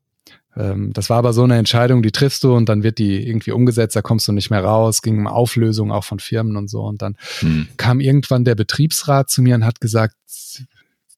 Ähm, 0.55 0.91
das 0.93 1.09
war 1.09 1.17
aber 1.17 1.33
so 1.33 1.43
eine 1.43 1.57
Entscheidung, 1.57 2.01
die 2.01 2.11
triffst 2.11 2.43
du 2.43 2.53
und 2.53 2.67
dann 2.67 2.83
wird 2.83 2.97
die 2.97 3.27
irgendwie 3.27 3.51
umgesetzt, 3.51 3.95
da 3.95 4.01
kommst 4.01 4.27
du 4.27 4.31
nicht 4.31 4.49
mehr 4.49 4.63
raus, 4.63 5.01
ging 5.01 5.17
um 5.19 5.27
Auflösung 5.27 5.91
auch 5.91 6.03
von 6.03 6.19
Firmen 6.19 6.57
und 6.57 6.69
so. 6.69 6.81
Und 6.81 7.01
dann 7.01 7.15
hm. 7.39 7.67
kam 7.77 7.99
irgendwann 7.99 8.45
der 8.45 8.55
Betriebsrat 8.55 9.29
zu 9.29 9.41
mir 9.41 9.55
und 9.55 9.65
hat 9.65 9.81
gesagt, 9.81 10.15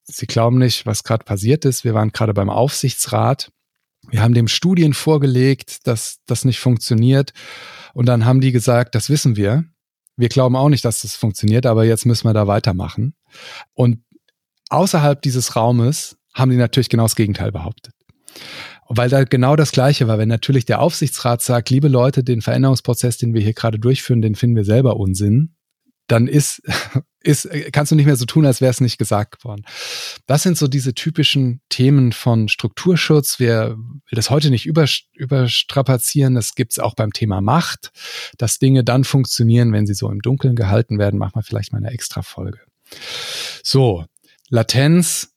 Sie 0.05 0.27
glauben 0.27 0.57
nicht, 0.57 0.85
was 0.85 1.03
gerade 1.03 1.23
passiert 1.23 1.65
ist. 1.65 1.83
Wir 1.83 1.93
waren 1.93 2.11
gerade 2.11 2.33
beim 2.33 2.49
Aufsichtsrat. 2.49 3.51
Wir 4.09 4.21
haben 4.21 4.33
dem 4.33 4.49
Studien 4.49 4.93
vorgelegt, 4.93 5.87
dass 5.87 6.19
das 6.25 6.43
nicht 6.43 6.59
funktioniert. 6.59 7.31
Und 7.93 8.07
dann 8.07 8.25
haben 8.25 8.41
die 8.41 8.51
gesagt, 8.51 8.95
das 8.95 9.09
wissen 9.09 9.37
wir. 9.37 9.63
Wir 10.17 10.29
glauben 10.29 10.55
auch 10.55 10.69
nicht, 10.69 10.83
dass 10.83 11.01
das 11.01 11.15
funktioniert, 11.15 11.65
aber 11.65 11.85
jetzt 11.85 12.05
müssen 12.05 12.27
wir 12.27 12.33
da 12.33 12.47
weitermachen. 12.47 13.15
Und 13.73 14.03
außerhalb 14.69 15.21
dieses 15.21 15.55
Raumes 15.55 16.17
haben 16.33 16.51
die 16.51 16.57
natürlich 16.57 16.89
genau 16.89 17.03
das 17.03 17.15
Gegenteil 17.15 17.51
behauptet. 17.51 17.93
Weil 18.87 19.09
da 19.09 19.23
genau 19.23 19.55
das 19.55 19.71
Gleiche 19.71 20.07
war, 20.07 20.17
wenn 20.17 20.29
natürlich 20.29 20.65
der 20.65 20.81
Aufsichtsrat 20.81 21.41
sagt, 21.41 21.69
liebe 21.69 21.87
Leute, 21.87 22.23
den 22.23 22.41
Veränderungsprozess, 22.41 23.17
den 23.17 23.33
wir 23.33 23.41
hier 23.41 23.53
gerade 23.53 23.79
durchführen, 23.79 24.21
den 24.21 24.35
finden 24.35 24.55
wir 24.55 24.65
selber 24.65 24.97
Unsinn, 24.97 25.55
dann 26.07 26.27
ist, 26.27 26.61
ist, 27.21 27.49
kannst 27.71 27.91
du 27.91 27.95
nicht 27.95 28.05
mehr 28.05 28.15
so 28.15 28.25
tun, 28.25 28.45
als 28.45 28.61
wäre 28.61 28.71
es 28.71 28.81
nicht 28.81 28.97
gesagt 28.97 29.43
worden. 29.43 29.63
Das 30.25 30.43
sind 30.43 30.57
so 30.57 30.67
diese 30.67 30.93
typischen 30.93 31.61
Themen 31.69 32.11
von 32.11 32.49
Strukturschutz. 32.49 33.39
Wir 33.39 33.75
will 33.77 34.15
das 34.15 34.29
heute 34.29 34.49
nicht 34.49 34.65
überstrapazieren. 34.65 36.35
Das 36.35 36.55
gibt's 36.55 36.79
auch 36.79 36.95
beim 36.95 37.13
Thema 37.13 37.41
Macht, 37.41 37.91
dass 38.37 38.59
Dinge 38.59 38.83
dann 38.83 39.03
funktionieren, 39.03 39.71
wenn 39.71 39.87
sie 39.87 39.93
so 39.93 40.09
im 40.09 40.21
Dunkeln 40.21 40.55
gehalten 40.55 40.99
werden. 40.99 41.19
Machen 41.19 41.35
wir 41.35 41.43
vielleicht 41.43 41.71
mal 41.71 41.79
eine 41.79 41.91
extra 41.91 42.21
Folge. 42.21 42.59
So, 43.63 44.05
Latenz, 44.49 45.32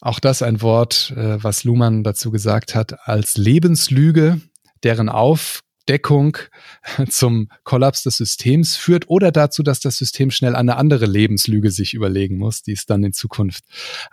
auch 0.00 0.20
das 0.20 0.42
ein 0.42 0.62
Wort, 0.62 1.12
äh, 1.16 1.42
was 1.42 1.64
Luhmann 1.64 2.04
dazu 2.04 2.30
gesagt 2.30 2.74
hat, 2.74 3.08
als 3.08 3.36
Lebenslüge, 3.36 4.40
deren 4.82 5.08
Auf 5.08 5.62
Deckung 5.88 6.36
zum 7.08 7.48
Kollaps 7.64 8.02
des 8.02 8.18
Systems 8.18 8.76
führt 8.76 9.08
oder 9.08 9.32
dazu, 9.32 9.62
dass 9.62 9.80
das 9.80 9.96
System 9.96 10.30
schnell 10.30 10.54
eine 10.54 10.76
andere 10.76 11.06
Lebenslüge 11.06 11.70
sich 11.70 11.94
überlegen 11.94 12.38
muss, 12.38 12.62
die 12.62 12.72
es 12.72 12.86
dann 12.86 13.02
in 13.02 13.12
Zukunft 13.12 13.64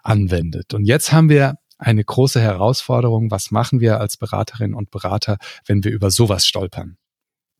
anwendet. 0.01 0.73
Und 0.73 0.85
jetzt 0.85 1.11
haben 1.11 1.29
wir 1.29 1.55
eine 1.77 2.03
große 2.03 2.39
Herausforderung. 2.39 3.31
Was 3.31 3.51
machen 3.51 3.81
wir 3.81 3.99
als 3.99 4.17
Beraterinnen 4.17 4.75
und 4.75 4.91
Berater, 4.91 5.37
wenn 5.65 5.83
wir 5.83 5.91
über 5.91 6.09
sowas 6.09 6.47
stolpern? 6.47 6.97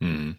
Hm. 0.02 0.38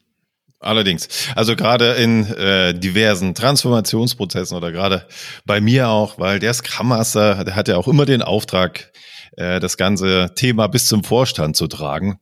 Allerdings, 0.59 1.09
also 1.35 1.55
gerade 1.55 1.93
in 1.95 2.27
äh, 2.33 2.73
diversen 2.73 3.35
Transformationsprozessen 3.35 4.57
oder 4.57 4.73
gerade 4.73 5.07
bei 5.45 5.61
mir 5.61 5.89
auch, 5.89 6.19
weil 6.19 6.39
der 6.39 6.55
Scrum 6.55 6.89
Master, 6.89 7.45
der 7.45 7.55
hat 7.55 7.69
ja 7.69 7.77
auch 7.77 7.89
immer 7.89 8.07
den 8.07 8.23
Auftrag, 8.23 8.91
äh, 9.37 9.61
das 9.61 9.77
ganze 9.77 10.33
Thema 10.35 10.67
bis 10.67 10.87
zum 10.87 11.05
Vorstand 11.05 11.57
zu 11.57 11.67
tragen. 11.67 12.21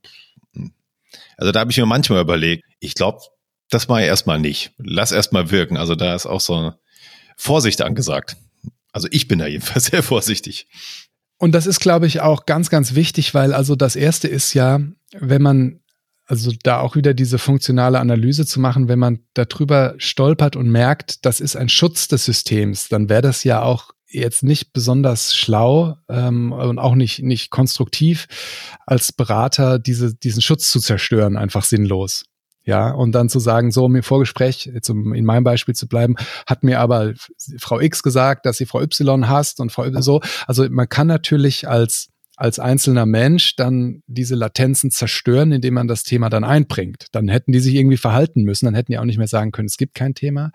Also 1.37 1.53
da 1.53 1.61
habe 1.61 1.70
ich 1.70 1.77
mir 1.77 1.87
manchmal 1.87 2.20
überlegt, 2.20 2.64
ich 2.81 2.94
glaube, 2.94 3.20
das 3.70 3.88
mache 3.88 4.03
ich 4.03 4.07
erstmal 4.07 4.38
nicht. 4.38 4.73
Lass 4.79 5.12
erstmal 5.12 5.51
wirken. 5.51 5.77
Also 5.77 5.94
da 5.94 6.14
ist 6.14 6.27
auch 6.27 6.40
so 6.40 6.55
eine 6.55 6.79
Vorsicht 7.37 7.83
angesagt. 7.83 8.37
Also 8.92 9.09
ich 9.11 9.29
bin 9.29 9.38
da 9.38 9.47
jedenfalls 9.47 9.85
sehr 9.90 10.03
vorsichtig. 10.03 10.66
Und 11.38 11.53
das 11.53 11.66
ist, 11.66 11.81
glaube 11.81 12.07
ich, 12.07 12.20
auch 12.20 12.47
ganz, 12.47 12.70
ganz 12.70 12.94
wichtig, 12.94 13.35
weil 13.35 13.53
also 13.53 13.75
das 13.77 13.97
erste 13.97 14.29
ist 14.29 14.55
ja, 14.55 14.81
wenn 15.12 15.42
man 15.42 15.81
also 16.27 16.53
da 16.63 16.81
auch 16.81 16.97
wieder 16.97 17.15
diese 17.15 17.39
funktionale 17.39 18.01
Analyse 18.01 18.47
zu 18.47 18.61
machen, 18.61 18.89
wenn 18.89 18.99
man 18.99 19.21
darüber 19.35 19.95
stolpert 19.99 20.57
und 20.57 20.71
merkt, 20.71 21.25
das 21.27 21.41
ist 21.41 21.57
ein 21.57 21.69
Schutz 21.69 22.09
des 22.09 22.25
Systems, 22.25 22.89
dann 22.89 23.09
wäre 23.09 23.23
das 23.23 23.45
ja 23.45 23.63
auch 23.63 23.91
jetzt 24.07 24.43
nicht 24.43 24.73
besonders 24.73 25.35
schlau 25.35 25.97
ähm, 26.09 26.53
und 26.53 26.79
auch 26.79 26.95
nicht, 26.95 27.23
nicht 27.23 27.51
konstruktiv 27.51 28.27
als 28.87 29.13
Berater 29.13 29.79
diese, 29.79 30.15
diesen 30.15 30.41
Schutz 30.41 30.71
zu 30.71 30.81
zerstören, 30.81 31.37
einfach 31.37 31.65
sinnlos. 31.65 32.25
Ja, 32.67 32.93
und 32.93 33.13
dann 33.13 33.29
zu 33.29 33.41
sagen, 33.41 33.73
so 33.73 33.85
im 33.85 34.03
Vorgespräch, 34.03 34.71
jetzt 34.73 34.89
um 34.89 35.13
in 35.13 35.27
meinem 35.27 35.45
Beispiel 35.45 35.75
zu 35.75 35.87
bleiben, 35.87 36.17
hat 36.47 36.63
mir 36.63 36.81
aber 36.81 37.13
Frau 37.59 37.79
X 37.79 38.03
gesagt, 38.03 38.47
dass 38.47 38.57
sie 38.57 38.65
Frau 38.65 38.81
Y 38.81 39.29
hasst 39.29 39.61
und 39.61 39.71
Frau 39.71 39.85
Y 39.85 40.01
so. 40.01 40.23
Also 40.47 40.67
man 40.71 40.89
kann 40.89 41.07
natürlich 41.07 41.69
als 41.69 42.09
als 42.37 42.59
einzelner 42.59 43.07
Mensch 43.07 43.57
dann 43.57 44.03
diese 44.07 44.35
Latenzen 44.35 44.90
zerstören, 44.90 45.53
indem 45.53 45.75
man 45.75 45.88
das 45.88 46.03
Thema 46.03 46.31
dann 46.31 46.44
einbringt. 46.44 47.07
Dann 47.12 47.29
hätten 47.29 47.53
die 47.53 47.61
sich 47.61 47.75
irgendwie 47.75 47.97
verhalten 47.97 48.42
müssen, 48.42 48.66
dann 48.66 48.75
hätten 48.75 48.92
die 48.92 48.99
auch 48.99 49.05
nicht 49.05 49.18
mehr 49.18 49.29
sagen 49.29 49.53
können, 49.53 49.66
es 49.66 49.77
gibt 49.77 49.94
kein 49.94 50.14
Thema. 50.14 50.53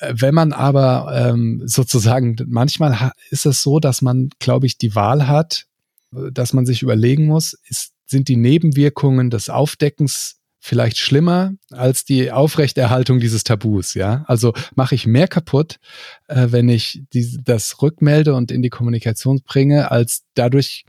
Wenn 0.00 0.34
man 0.34 0.52
aber 0.52 1.12
ähm, 1.14 1.62
sozusagen, 1.64 2.36
manchmal 2.46 3.12
ist 3.30 3.46
es 3.46 3.62
so, 3.62 3.80
dass 3.80 4.02
man, 4.02 4.30
glaube 4.38 4.66
ich, 4.66 4.78
die 4.78 4.94
Wahl 4.94 5.28
hat, 5.28 5.66
dass 6.10 6.52
man 6.52 6.66
sich 6.66 6.82
überlegen 6.82 7.26
muss, 7.26 7.52
ist, 7.68 7.92
sind 8.06 8.28
die 8.28 8.36
Nebenwirkungen 8.36 9.30
des 9.30 9.50
Aufdeckens 9.50 10.37
vielleicht 10.60 10.98
schlimmer 10.98 11.52
als 11.70 12.04
die 12.04 12.32
Aufrechterhaltung 12.32 13.20
dieses 13.20 13.44
Tabus, 13.44 13.94
ja. 13.94 14.24
Also 14.26 14.52
mache 14.74 14.94
ich 14.94 15.06
mehr 15.06 15.28
kaputt, 15.28 15.78
äh, 16.26 16.48
wenn 16.50 16.68
ich 16.68 17.02
die, 17.12 17.38
das 17.44 17.80
rückmelde 17.80 18.34
und 18.34 18.50
in 18.50 18.62
die 18.62 18.70
Kommunikation 18.70 19.40
bringe, 19.42 19.90
als 19.90 20.24
dadurch 20.34 20.84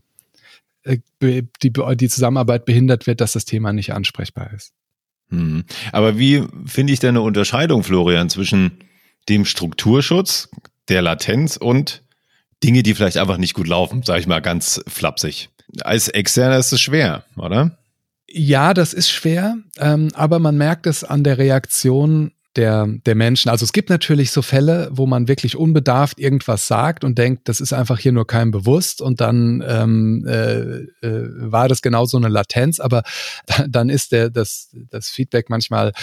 äh, 0.84 0.98
die, 1.22 1.44
die 1.62 2.10
Zusammenarbeit 2.10 2.66
behindert 2.66 3.08
wird, 3.08 3.22
dass 3.22 3.34
das 3.34 3.46
Thema 3.46 3.74
nicht 3.74 3.94
ansprechbar 3.94 4.52
ist. 4.54 4.74
Hm. 5.30 5.64
Aber 5.92 6.18
wie 6.18 6.44
finde 6.66 6.94
ich 6.94 7.00
denn 7.00 7.10
eine 7.10 7.22
Unterscheidung, 7.22 7.84
Florian, 7.84 8.30
zwischen 8.30 8.80
dem 9.28 9.46
Strukturschutz, 9.46 10.50
der 10.88 11.02
Latenz 11.04 11.58
und 11.58 12.02
Dinge, 12.64 12.84
die 12.84 12.96
vielleicht 12.96 13.18
einfach 13.18 13.38
nicht 13.38 13.54
gut 13.54 13.68
laufen, 13.68 14.04
sage 14.04 14.20
ich 14.20 14.28
mal 14.28 14.42
ganz 14.42 14.82
flapsig. 14.88 15.50
Als 15.82 16.08
Externer 16.08 16.58
ist 16.58 16.72
es 16.72 16.82
schwer, 16.82 17.24
oder? 17.38 17.78
Ja, 18.32 18.74
das 18.74 18.94
ist 18.94 19.10
schwer, 19.10 19.58
ähm, 19.78 20.10
aber 20.14 20.40
man 20.40 20.58
merkt 20.58 20.86
es 20.86 21.04
an 21.04 21.24
der 21.24 21.38
Reaktion 21.38 22.32
der, 22.56 22.88
der 23.06 23.16
Menschen. 23.16 23.50
Also 23.50 23.64
es 23.64 23.74
gibt 23.74 23.90
natürlich 23.90 24.32
so 24.32 24.42
Fälle, 24.42 24.90
wo 24.92 25.06
man 25.06 25.28
wirklich 25.28 25.56
unbedarft 25.56 26.20
irgendwas 26.20 26.68
sagt 26.68 27.04
und 27.04 27.18
denkt, 27.18 27.48
das 27.48 27.62
ist 27.62 27.74
einfach 27.74 28.00
hier 28.00 28.12
nur 28.12 28.28
keinem 28.28 28.52
bewusst 28.52 29.02
und 29.02 29.22
dann 29.22 29.64
ähm, 29.68 30.26
äh, 30.28 30.80
äh, 31.06 31.28
war 31.52 31.68
das 31.68 31.82
genau 31.82 32.06
so 32.06 32.18
eine 32.18 32.28
Latenz, 32.28 32.80
aber 32.80 33.04
dann 33.68 33.90
ist 33.90 34.12
der, 34.12 34.30
das, 34.30 34.76
das 34.90 35.10
Feedback 35.10 35.50
manchmal 35.50 35.94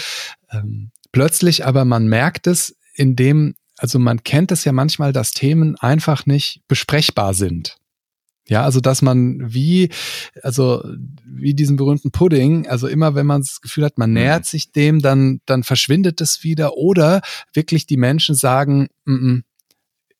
ähm, 0.51 0.91
plötzlich, 1.11 1.65
aber 1.65 1.85
man 1.85 2.07
merkt 2.07 2.47
es, 2.47 2.75
indem, 2.93 3.55
also 3.77 3.99
man 3.99 4.23
kennt 4.23 4.51
es 4.51 4.65
ja 4.65 4.71
manchmal, 4.71 5.13
dass 5.13 5.31
Themen 5.31 5.75
einfach 5.77 6.25
nicht 6.25 6.61
besprechbar 6.67 7.33
sind. 7.33 7.77
Ja, 8.47 8.63
also 8.63 8.79
dass 8.79 9.01
man 9.01 9.53
wie, 9.53 9.89
also 10.41 10.83
wie 11.25 11.53
diesen 11.53 11.75
berühmten 11.75 12.11
Pudding, 12.11 12.67
also 12.67 12.87
immer 12.87 13.13
wenn 13.15 13.25
man 13.25 13.41
das 13.41 13.61
Gefühl 13.61 13.83
hat, 13.83 13.97
man 13.97 14.11
mhm. 14.11 14.15
nähert 14.15 14.45
sich 14.45 14.71
dem, 14.71 15.01
dann, 15.01 15.41
dann 15.45 15.63
verschwindet 15.63 16.21
es 16.21 16.43
wieder 16.43 16.75
oder 16.75 17.21
wirklich 17.53 17.85
die 17.87 17.97
Menschen 17.97 18.35
sagen, 18.35 18.87
mm 19.05 19.13
-mm, 19.13 19.43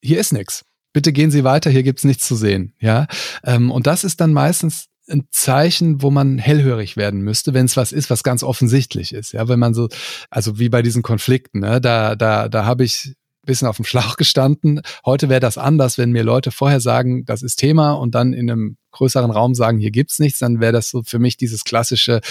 hier 0.01 0.19
ist 0.19 0.33
nichts. 0.33 0.65
Bitte 0.93 1.13
gehen 1.13 1.31
Sie 1.31 1.43
weiter, 1.43 1.69
hier 1.69 1.83
gibt's 1.83 2.03
nichts 2.03 2.27
zu 2.27 2.35
sehen. 2.35 2.73
Ja, 2.79 3.07
ähm, 3.43 3.71
und 3.71 3.87
das 3.87 4.03
ist 4.03 4.19
dann 4.19 4.33
meistens 4.33 4.87
ein 5.09 5.27
Zeichen, 5.31 6.01
wo 6.01 6.11
man 6.11 6.37
hellhörig 6.37 6.97
werden 6.97 7.21
müsste, 7.21 7.53
wenn 7.53 7.65
es 7.65 7.77
was 7.77 7.91
ist, 7.91 8.09
was 8.09 8.23
ganz 8.23 8.43
offensichtlich 8.43 9.13
ist. 9.13 9.31
Ja, 9.31 9.47
wenn 9.47 9.59
man 9.59 9.73
so, 9.73 9.89
also 10.29 10.59
wie 10.59 10.69
bei 10.69 10.81
diesen 10.81 11.01
Konflikten, 11.01 11.59
ne, 11.59 11.79
da, 11.79 12.15
da, 12.15 12.49
da 12.49 12.65
habe 12.65 12.83
ich 12.83 13.13
bisschen 13.47 13.67
auf 13.67 13.77
dem 13.77 13.85
Schlauch 13.85 14.17
gestanden. 14.17 14.81
Heute 15.05 15.29
wäre 15.29 15.39
das 15.39 15.57
anders, 15.57 15.97
wenn 15.97 16.11
mir 16.11 16.23
Leute 16.23 16.51
vorher 16.51 16.79
sagen, 16.79 17.25
das 17.25 17.41
ist 17.41 17.55
Thema 17.55 17.93
und 17.93 18.13
dann 18.13 18.33
in 18.33 18.51
einem 18.51 18.77
größeren 18.91 19.31
Raum 19.31 19.55
sagen, 19.55 19.79
hier 19.79 19.91
gibt's 19.91 20.19
nichts, 20.19 20.39
dann 20.39 20.59
wäre 20.59 20.73
das 20.73 20.89
so 20.89 21.03
für 21.03 21.19
mich 21.19 21.37
dieses 21.37 21.63
klassische, 21.63 22.21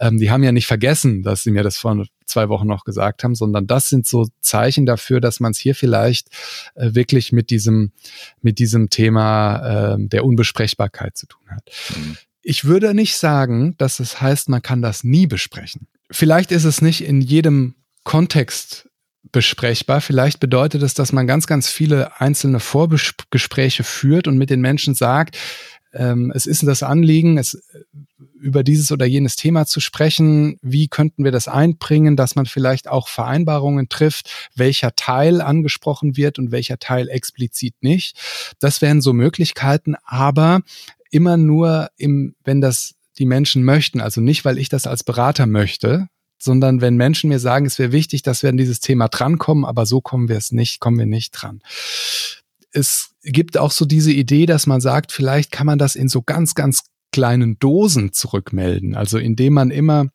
ähm, 0.00 0.18
die 0.18 0.30
haben 0.30 0.42
ja 0.42 0.52
nicht 0.52 0.66
vergessen, 0.66 1.22
dass 1.22 1.42
sie 1.42 1.50
mir 1.50 1.62
das 1.62 1.76
vor 1.76 2.04
zwei 2.26 2.48
Wochen 2.48 2.66
noch 2.66 2.84
gesagt 2.84 3.22
haben, 3.24 3.34
sondern 3.34 3.66
das 3.66 3.88
sind 3.88 4.06
so 4.06 4.26
Zeichen 4.40 4.86
dafür, 4.86 5.20
dass 5.20 5.40
man 5.40 5.52
es 5.52 5.58
hier 5.58 5.74
vielleicht 5.74 6.28
äh, 6.74 6.94
wirklich 6.94 7.32
mit 7.32 7.50
diesem, 7.50 7.92
mit 8.42 8.58
diesem 8.58 8.90
Thema 8.90 9.94
äh, 9.94 9.96
der 9.98 10.24
Unbesprechbarkeit 10.24 11.16
zu 11.16 11.26
tun 11.26 11.42
hat. 11.50 11.70
Mhm. 11.96 12.16
Ich 12.42 12.64
würde 12.64 12.94
nicht 12.94 13.16
sagen, 13.16 13.74
dass 13.76 14.00
es 14.00 14.20
heißt, 14.20 14.48
man 14.48 14.62
kann 14.62 14.80
das 14.80 15.04
nie 15.04 15.26
besprechen. 15.26 15.88
Vielleicht 16.10 16.52
ist 16.52 16.64
es 16.64 16.80
nicht 16.80 17.02
in 17.02 17.20
jedem 17.20 17.74
Kontext 18.04 18.88
besprechbar. 19.32 20.00
Vielleicht 20.00 20.40
bedeutet 20.40 20.82
es, 20.82 20.94
dass 20.94 21.12
man 21.12 21.26
ganz, 21.26 21.46
ganz 21.46 21.68
viele 21.68 22.20
einzelne 22.20 22.60
Vorgespräche 22.60 23.84
führt 23.84 24.28
und 24.28 24.38
mit 24.38 24.50
den 24.50 24.60
Menschen 24.60 24.94
sagt, 24.94 25.36
ähm, 25.92 26.32
es 26.34 26.46
ist 26.46 26.62
das 26.66 26.82
Anliegen, 26.82 27.38
es 27.38 27.60
über 28.38 28.62
dieses 28.62 28.92
oder 28.92 29.06
jenes 29.06 29.36
Thema 29.36 29.66
zu 29.66 29.80
sprechen. 29.80 30.58
Wie 30.62 30.88
könnten 30.88 31.24
wir 31.24 31.32
das 31.32 31.48
einbringen, 31.48 32.16
dass 32.16 32.36
man 32.36 32.46
vielleicht 32.46 32.88
auch 32.88 33.08
Vereinbarungen 33.08 33.88
trifft, 33.88 34.30
welcher 34.54 34.94
Teil 34.94 35.40
angesprochen 35.40 36.16
wird 36.16 36.38
und 36.38 36.52
welcher 36.52 36.78
Teil 36.78 37.08
explizit 37.08 37.74
nicht. 37.80 38.16
Das 38.60 38.82
wären 38.82 39.00
so 39.00 39.12
Möglichkeiten, 39.12 39.96
aber 40.04 40.60
immer 41.10 41.36
nur 41.36 41.88
im, 41.96 42.34
wenn 42.44 42.60
das 42.60 42.94
die 43.18 43.26
Menschen 43.26 43.64
möchten. 43.64 44.00
Also 44.00 44.20
nicht, 44.20 44.44
weil 44.44 44.58
ich 44.58 44.68
das 44.68 44.86
als 44.86 45.02
Berater 45.02 45.46
möchte, 45.46 46.08
sondern 46.38 46.80
wenn 46.80 46.96
Menschen 46.96 47.28
mir 47.28 47.38
sagen, 47.38 47.66
es 47.66 47.78
wäre 47.78 47.92
wichtig, 47.92 48.22
dass 48.22 48.42
wir 48.42 48.50
an 48.50 48.56
dieses 48.56 48.80
Thema 48.80 49.08
drankommen, 49.08 49.64
aber 49.64 49.86
so 49.86 50.00
kommen 50.00 50.28
wir 50.28 50.36
es 50.36 50.52
nicht, 50.52 50.80
kommen 50.80 50.98
wir 50.98 51.06
nicht 51.06 51.32
dran. 51.32 51.60
Es 52.72 53.10
gibt 53.22 53.56
auch 53.58 53.70
so 53.70 53.84
diese 53.84 54.12
Idee, 54.12 54.46
dass 54.46 54.66
man 54.66 54.80
sagt, 54.80 55.12
vielleicht 55.12 55.50
kann 55.50 55.66
man 55.66 55.78
das 55.78 55.96
in 55.96 56.08
so 56.08 56.22
ganz, 56.22 56.54
ganz 56.54 56.84
kleinen 57.12 57.58
Dosen 57.58 58.12
zurückmelden. 58.12 58.94
Also 58.94 59.18
indem 59.18 59.54
man 59.54 59.70
immer 59.70 60.08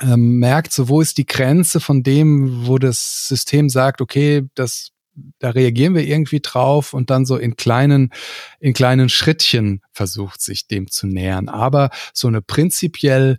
ähm, 0.00 0.38
merkt, 0.38 0.72
so 0.72 0.88
wo 0.88 1.00
ist 1.00 1.18
die 1.18 1.26
Grenze 1.26 1.80
von 1.80 2.02
dem, 2.02 2.66
wo 2.66 2.78
das 2.78 3.26
System 3.26 3.68
sagt, 3.68 4.00
okay, 4.00 4.46
das 4.54 4.92
da 5.38 5.50
reagieren 5.50 5.94
wir 5.94 6.06
irgendwie 6.06 6.40
drauf 6.40 6.94
und 6.94 7.10
dann 7.10 7.26
so 7.26 7.36
in 7.36 7.56
kleinen, 7.56 8.12
in 8.60 8.72
kleinen 8.72 9.08
Schrittchen 9.08 9.82
versucht 9.92 10.40
sich 10.40 10.66
dem 10.66 10.90
zu 10.90 11.06
nähern. 11.06 11.48
Aber 11.48 11.90
so 12.12 12.28
eine 12.28 12.42
prinzipiell 12.42 13.38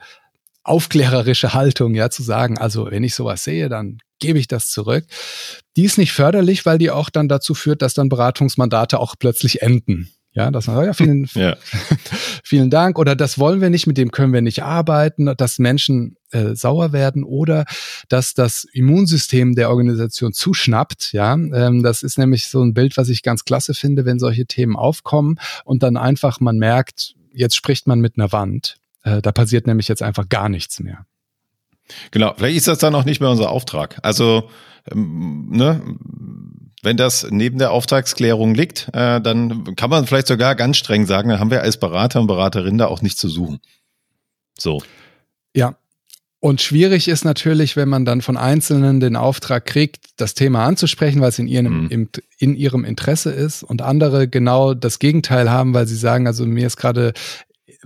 aufklärerische 0.69 1.53
Haltung, 1.53 1.95
ja, 1.95 2.10
zu 2.10 2.23
sagen, 2.23 2.58
also 2.58 2.91
wenn 2.91 3.03
ich 3.03 3.15
sowas 3.15 3.43
sehe, 3.43 3.69
dann 3.69 3.99
gebe 4.19 4.38
ich 4.38 4.47
das 4.47 4.69
zurück. 4.69 5.05
Die 5.75 5.84
ist 5.84 5.97
nicht 5.97 6.12
förderlich, 6.12 6.65
weil 6.65 6.77
die 6.77 6.91
auch 6.91 7.10
dann 7.10 7.27
dazu 7.27 7.53
führt, 7.53 7.82
dass 7.82 7.93
dann 7.93 8.10
Beratungsmandate 8.10 8.99
auch 8.99 9.15
plötzlich 9.17 9.62
enden. 9.62 10.12
Ja, 10.32 10.51
dass 10.51 10.67
man 10.67 10.75
sagt, 10.75 10.88
ja, 10.88 10.93
vielen, 10.93 11.27
ja. 11.34 11.58
vielen 12.43 12.69
Dank 12.69 12.99
oder 12.99 13.15
das 13.15 13.39
wollen 13.39 13.62
wir 13.62 13.71
nicht, 13.71 13.88
mit 13.88 13.97
dem 13.97 14.12
können 14.12 14.32
wir 14.32 14.43
nicht 14.43 14.62
arbeiten, 14.62 15.34
dass 15.36 15.58
Menschen 15.58 16.17
äh, 16.29 16.53
sauer 16.53 16.93
werden 16.93 17.23
oder 17.23 17.65
dass 18.10 18.36
das 18.36 18.65
Immunsystem 18.71 19.55
der 19.55 19.71
Organisation 19.71 20.32
zuschnappt. 20.32 21.13
Ja, 21.13 21.34
ähm, 21.34 21.82
das 21.82 22.03
ist 22.03 22.19
nämlich 22.19 22.47
so 22.47 22.62
ein 22.62 22.75
Bild, 22.75 22.95
was 22.95 23.10
ich 23.10 23.23
ganz 23.23 23.43
klasse 23.43 23.73
finde, 23.73 24.05
wenn 24.05 24.19
solche 24.19 24.45
Themen 24.45 24.75
aufkommen 24.75 25.39
und 25.65 25.82
dann 25.82 25.97
einfach 25.97 26.39
man 26.39 26.58
merkt, 26.58 27.15
jetzt 27.34 27.55
spricht 27.55 27.88
man 27.88 27.99
mit 27.99 28.17
einer 28.17 28.32
Wand. 28.32 28.79
Äh, 29.03 29.21
da 29.21 29.31
passiert 29.31 29.67
nämlich 29.67 29.88
jetzt 29.88 30.01
einfach 30.01 30.27
gar 30.29 30.49
nichts 30.49 30.79
mehr. 30.79 31.05
Genau, 32.12 32.33
vielleicht 32.38 32.57
ist 32.57 32.67
das 32.67 32.79
dann 32.79 32.95
auch 32.95 33.05
nicht 33.05 33.19
mehr 33.19 33.29
unser 33.29 33.49
Auftrag. 33.49 33.99
Also, 34.03 34.49
ähm, 34.91 35.47
ne, 35.49 35.81
wenn 36.81 36.97
das 36.97 37.27
neben 37.29 37.57
der 37.57 37.71
Auftragsklärung 37.71 38.53
liegt, 38.55 38.89
äh, 38.93 39.19
dann 39.19 39.75
kann 39.75 39.89
man 39.89 40.05
vielleicht 40.05 40.27
sogar 40.27 40.55
ganz 40.55 40.77
streng 40.77 41.05
sagen, 41.05 41.29
dann 41.29 41.39
haben 41.39 41.51
wir 41.51 41.62
als 41.62 41.77
Berater 41.77 42.21
und 42.21 42.27
Beraterin 42.27 42.77
da 42.77 42.88
auch 42.88 43.01
nichts 43.01 43.19
zu 43.19 43.27
suchen. 43.27 43.59
So. 44.57 44.81
Ja. 45.55 45.75
Und 46.41 46.62
schwierig 46.62 47.09
ist 47.09 47.25
natürlich, 47.25 47.75
wenn 47.75 47.89
man 47.89 48.05
dann 48.05 48.21
von 48.21 48.38
Einzelnen 48.38 49.01
den 49.01 49.17
Auftrag 49.17 49.65
kriegt, 49.65 50.05
das 50.15 50.35
Thema 50.35 50.63
anzusprechen, 50.63 51.19
weil 51.19 51.29
es 51.29 51.39
in 51.39 51.47
ihrem, 51.47 51.83
mhm. 51.83 51.89
im, 51.89 52.09
in 52.38 52.55
ihrem 52.55 52.85
Interesse 52.85 53.31
ist 53.31 53.62
und 53.62 53.81
andere 53.81 54.29
genau 54.29 54.73
das 54.73 54.99
Gegenteil 54.99 55.51
haben, 55.51 55.73
weil 55.73 55.85
sie 55.85 55.97
sagen, 55.97 56.27
also 56.27 56.45
mir 56.45 56.65
ist 56.65 56.77
gerade 56.77 57.12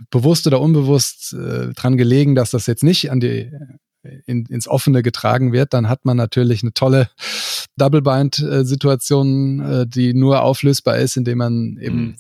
bewusst 0.10 0.48
oder 0.48 0.60
unbewusst 0.62 1.34
äh, 1.34 1.74
dran 1.74 1.98
gelegen, 1.98 2.36
dass 2.36 2.52
das 2.52 2.68
jetzt 2.68 2.84
nicht 2.84 3.12
an 3.12 3.20
die 3.20 3.52
in, 4.26 4.46
ins 4.48 4.68
Offene 4.68 5.02
getragen 5.02 5.54
wird, 5.54 5.74
dann 5.74 5.88
hat 5.88 6.04
man 6.04 6.18
natürlich 6.18 6.62
eine 6.62 6.74
tolle 6.74 7.10
Double-Bind-Situation, 7.78 9.60
äh, 9.60 9.88
die 9.88 10.14
nur 10.14 10.42
auflösbar 10.42 10.98
ist, 10.98 11.16
indem 11.16 11.38
man 11.38 11.78
eben 11.80 11.98
mhm 11.98 12.16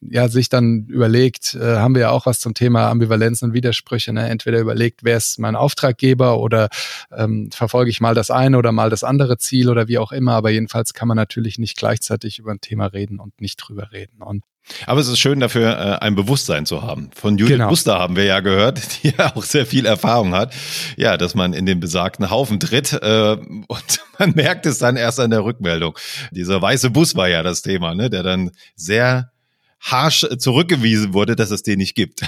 ja 0.00 0.28
sich 0.28 0.48
dann 0.48 0.86
überlegt, 0.86 1.54
äh, 1.54 1.76
haben 1.76 1.94
wir 1.94 2.02
ja 2.02 2.10
auch 2.10 2.26
was 2.26 2.40
zum 2.40 2.54
Thema 2.54 2.88
Ambivalenz 2.88 3.42
und 3.42 3.52
Widersprüche. 3.52 4.12
Ne? 4.12 4.28
Entweder 4.28 4.58
überlegt, 4.58 5.04
wer 5.04 5.16
ist 5.16 5.38
mein 5.38 5.56
Auftraggeber 5.56 6.38
oder 6.38 6.68
ähm, 7.12 7.50
verfolge 7.52 7.90
ich 7.90 8.00
mal 8.00 8.14
das 8.14 8.30
eine 8.30 8.56
oder 8.58 8.72
mal 8.72 8.90
das 8.90 9.04
andere 9.04 9.38
Ziel 9.38 9.68
oder 9.68 9.88
wie 9.88 9.98
auch 9.98 10.12
immer. 10.12 10.34
Aber 10.34 10.50
jedenfalls 10.50 10.94
kann 10.94 11.08
man 11.08 11.16
natürlich 11.16 11.58
nicht 11.58 11.76
gleichzeitig 11.76 12.38
über 12.38 12.52
ein 12.52 12.60
Thema 12.60 12.86
reden 12.86 13.20
und 13.20 13.40
nicht 13.40 13.56
drüber 13.56 13.92
reden. 13.92 14.22
Und 14.22 14.42
aber 14.86 15.00
es 15.00 15.08
ist 15.08 15.18
schön 15.18 15.40
dafür, 15.40 15.78
äh, 15.78 16.04
ein 16.04 16.14
Bewusstsein 16.14 16.66
zu 16.66 16.82
haben. 16.82 17.10
Von 17.14 17.38
Judith 17.38 17.56
genau. 17.56 17.68
Buster 17.68 17.98
haben 17.98 18.16
wir 18.16 18.24
ja 18.24 18.40
gehört, 18.40 18.80
die 19.02 19.12
ja 19.16 19.34
auch 19.34 19.44
sehr 19.44 19.66
viel 19.66 19.86
Erfahrung 19.86 20.34
hat. 20.34 20.54
Ja, 20.96 21.16
dass 21.16 21.34
man 21.34 21.52
in 21.52 21.66
den 21.66 21.80
besagten 21.80 22.30
Haufen 22.30 22.60
tritt 22.60 22.92
äh, 22.92 23.36
und 23.66 24.00
man 24.18 24.32
merkt 24.32 24.66
es 24.66 24.78
dann 24.78 24.96
erst 24.96 25.20
an 25.20 25.30
der 25.30 25.44
Rückmeldung. 25.44 25.98
Dieser 26.30 26.60
weiße 26.60 26.90
Bus 26.90 27.16
war 27.16 27.28
ja 27.28 27.42
das 27.42 27.62
Thema, 27.62 27.94
ne, 27.94 28.10
der 28.10 28.22
dann 28.22 28.50
sehr 28.76 29.32
harsh 29.80 30.26
zurückgewiesen 30.38 31.14
wurde, 31.14 31.36
dass 31.36 31.50
es 31.50 31.62
den 31.62 31.78
nicht 31.78 31.94
gibt. 31.94 32.20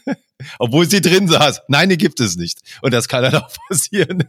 Obwohl 0.58 0.88
sie 0.88 1.00
drin 1.00 1.28
saß. 1.28 1.62
Nein, 1.68 1.90
die 1.90 1.98
gibt 1.98 2.18
es 2.20 2.36
nicht. 2.36 2.60
Und 2.82 2.92
das 2.94 3.08
kann 3.08 3.22
dann 3.22 3.36
auch 3.36 3.50
passieren. 3.68 4.24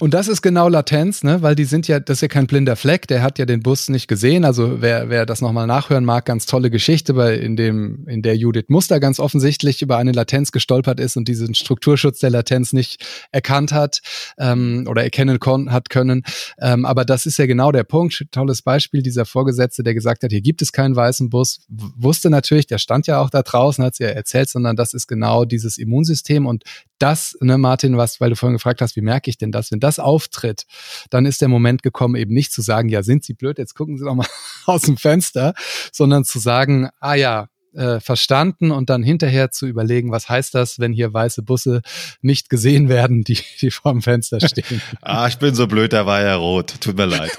Und 0.00 0.14
das 0.14 0.28
ist 0.28 0.42
genau 0.42 0.68
Latenz, 0.68 1.22
ne? 1.22 1.42
weil 1.42 1.54
die 1.54 1.64
sind 1.64 1.88
ja, 1.88 2.00
das 2.00 2.18
ist 2.18 2.22
ja 2.22 2.28
kein 2.28 2.46
blinder 2.46 2.76
Fleck, 2.76 3.06
der 3.06 3.22
hat 3.22 3.38
ja 3.38 3.46
den 3.46 3.62
Bus 3.62 3.88
nicht 3.88 4.08
gesehen. 4.08 4.44
Also 4.44 4.80
wer, 4.80 5.10
wer 5.10 5.26
das 5.26 5.40
nochmal 5.40 5.66
nachhören 5.66 6.04
mag, 6.04 6.24
ganz 6.24 6.46
tolle 6.46 6.70
Geschichte, 6.70 7.16
weil 7.16 7.38
in 7.38 7.56
dem, 7.56 8.06
in 8.08 8.22
der 8.22 8.36
Judith 8.36 8.66
Muster 8.68 9.00
ganz 9.00 9.20
offensichtlich 9.20 9.82
über 9.82 9.96
eine 9.96 10.12
Latenz 10.12 10.52
gestolpert 10.52 11.00
ist 11.00 11.16
und 11.16 11.28
diesen 11.28 11.54
Strukturschutz 11.54 12.18
der 12.18 12.30
Latenz 12.30 12.72
nicht 12.72 13.04
erkannt 13.30 13.72
hat 13.72 14.00
ähm, 14.38 14.86
oder 14.88 15.02
erkennen 15.02 15.38
hat 15.68 15.90
können. 15.90 16.22
Ähm, 16.60 16.84
aber 16.84 17.04
das 17.04 17.26
ist 17.26 17.38
ja 17.38 17.46
genau 17.46 17.72
der 17.72 17.84
Punkt. 17.84 18.26
Tolles 18.32 18.62
Beispiel, 18.62 19.02
dieser 19.02 19.24
Vorgesetzte, 19.24 19.82
der 19.82 19.94
gesagt 19.94 20.22
hat, 20.24 20.30
hier 20.30 20.40
gibt 20.40 20.62
es 20.62 20.72
keinen 20.72 20.96
weißen 20.96 21.30
Bus, 21.30 21.60
wusste 21.68 22.30
natürlich, 22.30 22.66
der 22.66 22.78
stand 22.78 23.06
ja 23.06 23.20
auch 23.20 23.30
da 23.30 23.42
draußen, 23.42 23.84
hat 23.84 23.94
es 23.94 23.98
ja 23.98 24.08
erzählt, 24.08 24.48
sondern 24.48 24.76
das 24.76 24.94
ist 24.94 25.06
genau 25.06 25.44
dieses 25.44 25.78
Immunsystem 25.78 26.46
und 26.46 26.64
das, 27.02 27.36
ne, 27.40 27.58
Martin, 27.58 27.96
was, 27.96 28.20
weil 28.20 28.30
du 28.30 28.36
vorhin 28.36 28.54
gefragt 28.54 28.80
hast, 28.80 28.94
wie 28.94 29.00
merke 29.00 29.28
ich 29.28 29.36
denn 29.36 29.50
das? 29.50 29.61
Wenn 29.70 29.80
das 29.80 29.98
auftritt, 29.98 30.64
dann 31.10 31.26
ist 31.26 31.40
der 31.40 31.48
Moment 31.48 31.82
gekommen, 31.82 32.16
eben 32.16 32.34
nicht 32.34 32.52
zu 32.52 32.62
sagen, 32.62 32.88
ja, 32.88 33.02
sind 33.02 33.24
Sie 33.24 33.34
blöd, 33.34 33.58
jetzt 33.58 33.74
gucken 33.74 33.98
Sie 33.98 34.04
doch 34.04 34.14
mal 34.14 34.26
aus 34.66 34.82
dem 34.82 34.96
Fenster, 34.96 35.54
sondern 35.92 36.24
zu 36.24 36.38
sagen, 36.38 36.88
ah 37.00 37.14
ja, 37.14 37.48
äh, 37.74 38.00
verstanden 38.00 38.70
und 38.70 38.90
dann 38.90 39.02
hinterher 39.02 39.50
zu 39.50 39.66
überlegen, 39.66 40.12
was 40.12 40.28
heißt 40.28 40.54
das, 40.54 40.78
wenn 40.78 40.92
hier 40.92 41.12
weiße 41.12 41.42
Busse 41.42 41.82
nicht 42.20 42.48
gesehen 42.50 42.88
werden, 42.88 43.24
die, 43.24 43.38
die 43.60 43.70
vor 43.70 43.92
dem 43.92 44.02
Fenster 44.02 44.40
stehen. 44.40 44.82
ah, 45.00 45.26
ich 45.26 45.38
bin 45.38 45.54
so 45.54 45.66
blöd, 45.66 45.92
da 45.92 46.06
war 46.06 46.22
ja 46.22 46.36
rot. 46.36 46.80
Tut 46.80 46.96
mir 46.96 47.06
leid. 47.06 47.30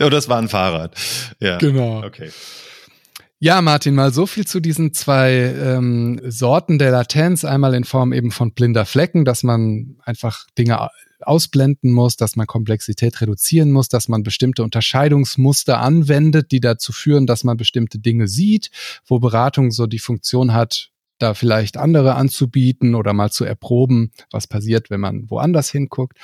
oh, 0.00 0.08
das 0.08 0.28
war 0.28 0.38
ein 0.38 0.48
Fahrrad. 0.48 0.94
Ja. 1.40 1.58
Genau. 1.58 2.04
Okay. 2.04 2.30
Ja, 3.40 3.62
Martin, 3.62 3.94
mal 3.94 4.12
so 4.12 4.26
viel 4.26 4.48
zu 4.48 4.58
diesen 4.58 4.92
zwei 4.92 5.30
ähm, 5.32 6.20
Sorten 6.24 6.80
der 6.80 6.90
Latenz. 6.90 7.44
Einmal 7.44 7.72
in 7.74 7.84
Form 7.84 8.12
eben 8.12 8.32
von 8.32 8.52
blinder 8.52 8.84
Flecken, 8.84 9.24
dass 9.24 9.44
man 9.44 9.96
einfach 10.02 10.46
Dinge 10.58 10.88
ausblenden 11.20 11.92
muss, 11.92 12.16
dass 12.16 12.34
man 12.34 12.48
Komplexität 12.48 13.20
reduzieren 13.20 13.70
muss, 13.70 13.88
dass 13.88 14.08
man 14.08 14.24
bestimmte 14.24 14.64
Unterscheidungsmuster 14.64 15.78
anwendet, 15.78 16.50
die 16.50 16.58
dazu 16.58 16.92
führen, 16.92 17.26
dass 17.26 17.44
man 17.44 17.56
bestimmte 17.56 18.00
Dinge 18.00 18.26
sieht, 18.26 18.70
wo 19.06 19.20
Beratung 19.20 19.70
so 19.70 19.86
die 19.86 20.00
Funktion 20.00 20.52
hat, 20.52 20.90
da 21.18 21.34
vielleicht 21.34 21.76
andere 21.76 22.16
anzubieten 22.16 22.96
oder 22.96 23.12
mal 23.12 23.30
zu 23.30 23.44
erproben, 23.44 24.10
was 24.32 24.48
passiert, 24.48 24.90
wenn 24.90 25.00
man 25.00 25.30
woanders 25.30 25.70
hinguckt. 25.70 26.18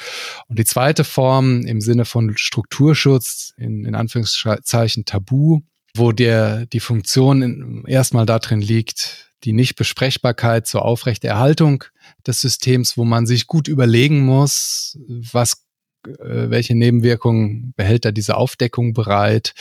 Und 0.49 0.59
die 0.59 0.65
zweite 0.65 1.05
Form 1.05 1.61
im 1.61 1.81
Sinne 1.81 2.07
von 2.07 2.37
Strukturschutz, 2.37 3.55
in, 3.57 3.85
in 3.85 3.95
Anführungszeichen 3.95 5.05
Tabu, 5.05 5.61
wo 5.97 6.13
der, 6.13 6.67
die 6.67 6.81
Funktion 6.81 7.85
erstmal 7.87 8.27
darin 8.27 8.61
liegt, 8.61 9.31
die 9.45 9.53
Nichtbesprechbarkeit 9.53 10.67
zur 10.67 10.85
Aufrechterhaltung 10.85 11.85
des 12.27 12.41
Systems, 12.41 12.97
wo 12.97 13.05
man 13.05 13.27
sich 13.27 13.47
gut 13.47 13.69
überlegen 13.69 14.25
muss, 14.25 14.99
was 15.09 15.65
äh, 16.07 16.51
welche 16.51 16.75
Nebenwirkungen 16.75 17.73
behält 17.77 18.05
da 18.05 18.13
diese 18.13 18.37
Aufdeckung 18.37 18.93
bereit 18.93 19.55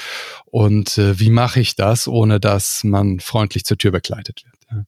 und 0.45 0.97
äh, 0.97 1.19
wie 1.19 1.29
mache 1.29 1.59
ich 1.59 1.75
das, 1.75 2.07
ohne 2.07 2.39
dass 2.39 2.83
man 2.83 3.19
freundlich 3.19 3.65
zur 3.65 3.77
Tür 3.77 3.91
begleitet 3.91 4.43
wird. 4.45 4.85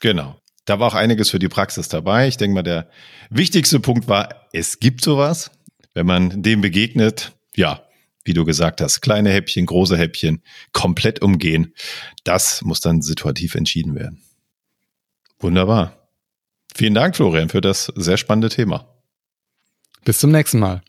Genau. 0.00 0.40
Da 0.64 0.78
war 0.78 0.88
auch 0.88 0.94
einiges 0.94 1.30
für 1.30 1.38
die 1.38 1.48
Praxis 1.48 1.88
dabei. 1.88 2.28
Ich 2.28 2.36
denke 2.36 2.54
mal, 2.54 2.62
der 2.62 2.90
wichtigste 3.30 3.80
Punkt 3.80 4.06
war, 4.06 4.46
es 4.52 4.80
gibt 4.80 5.02
sowas. 5.02 5.50
Wenn 5.94 6.06
man 6.06 6.42
dem 6.42 6.60
begegnet, 6.60 7.32
ja, 7.56 7.82
wie 8.28 8.34
du 8.34 8.44
gesagt 8.44 8.80
hast, 8.80 9.00
kleine 9.00 9.30
Häppchen, 9.30 9.66
große 9.66 9.96
Häppchen, 9.96 10.42
komplett 10.72 11.20
umgehen. 11.22 11.74
Das 12.22 12.62
muss 12.62 12.80
dann 12.80 13.02
situativ 13.02 13.56
entschieden 13.56 13.96
werden. 13.96 14.22
Wunderbar. 15.40 16.08
Vielen 16.74 16.94
Dank, 16.94 17.16
Florian, 17.16 17.48
für 17.48 17.60
das 17.60 17.92
sehr 17.96 18.16
spannende 18.16 18.50
Thema. 18.50 18.86
Bis 20.04 20.20
zum 20.20 20.30
nächsten 20.30 20.60
Mal. 20.60 20.82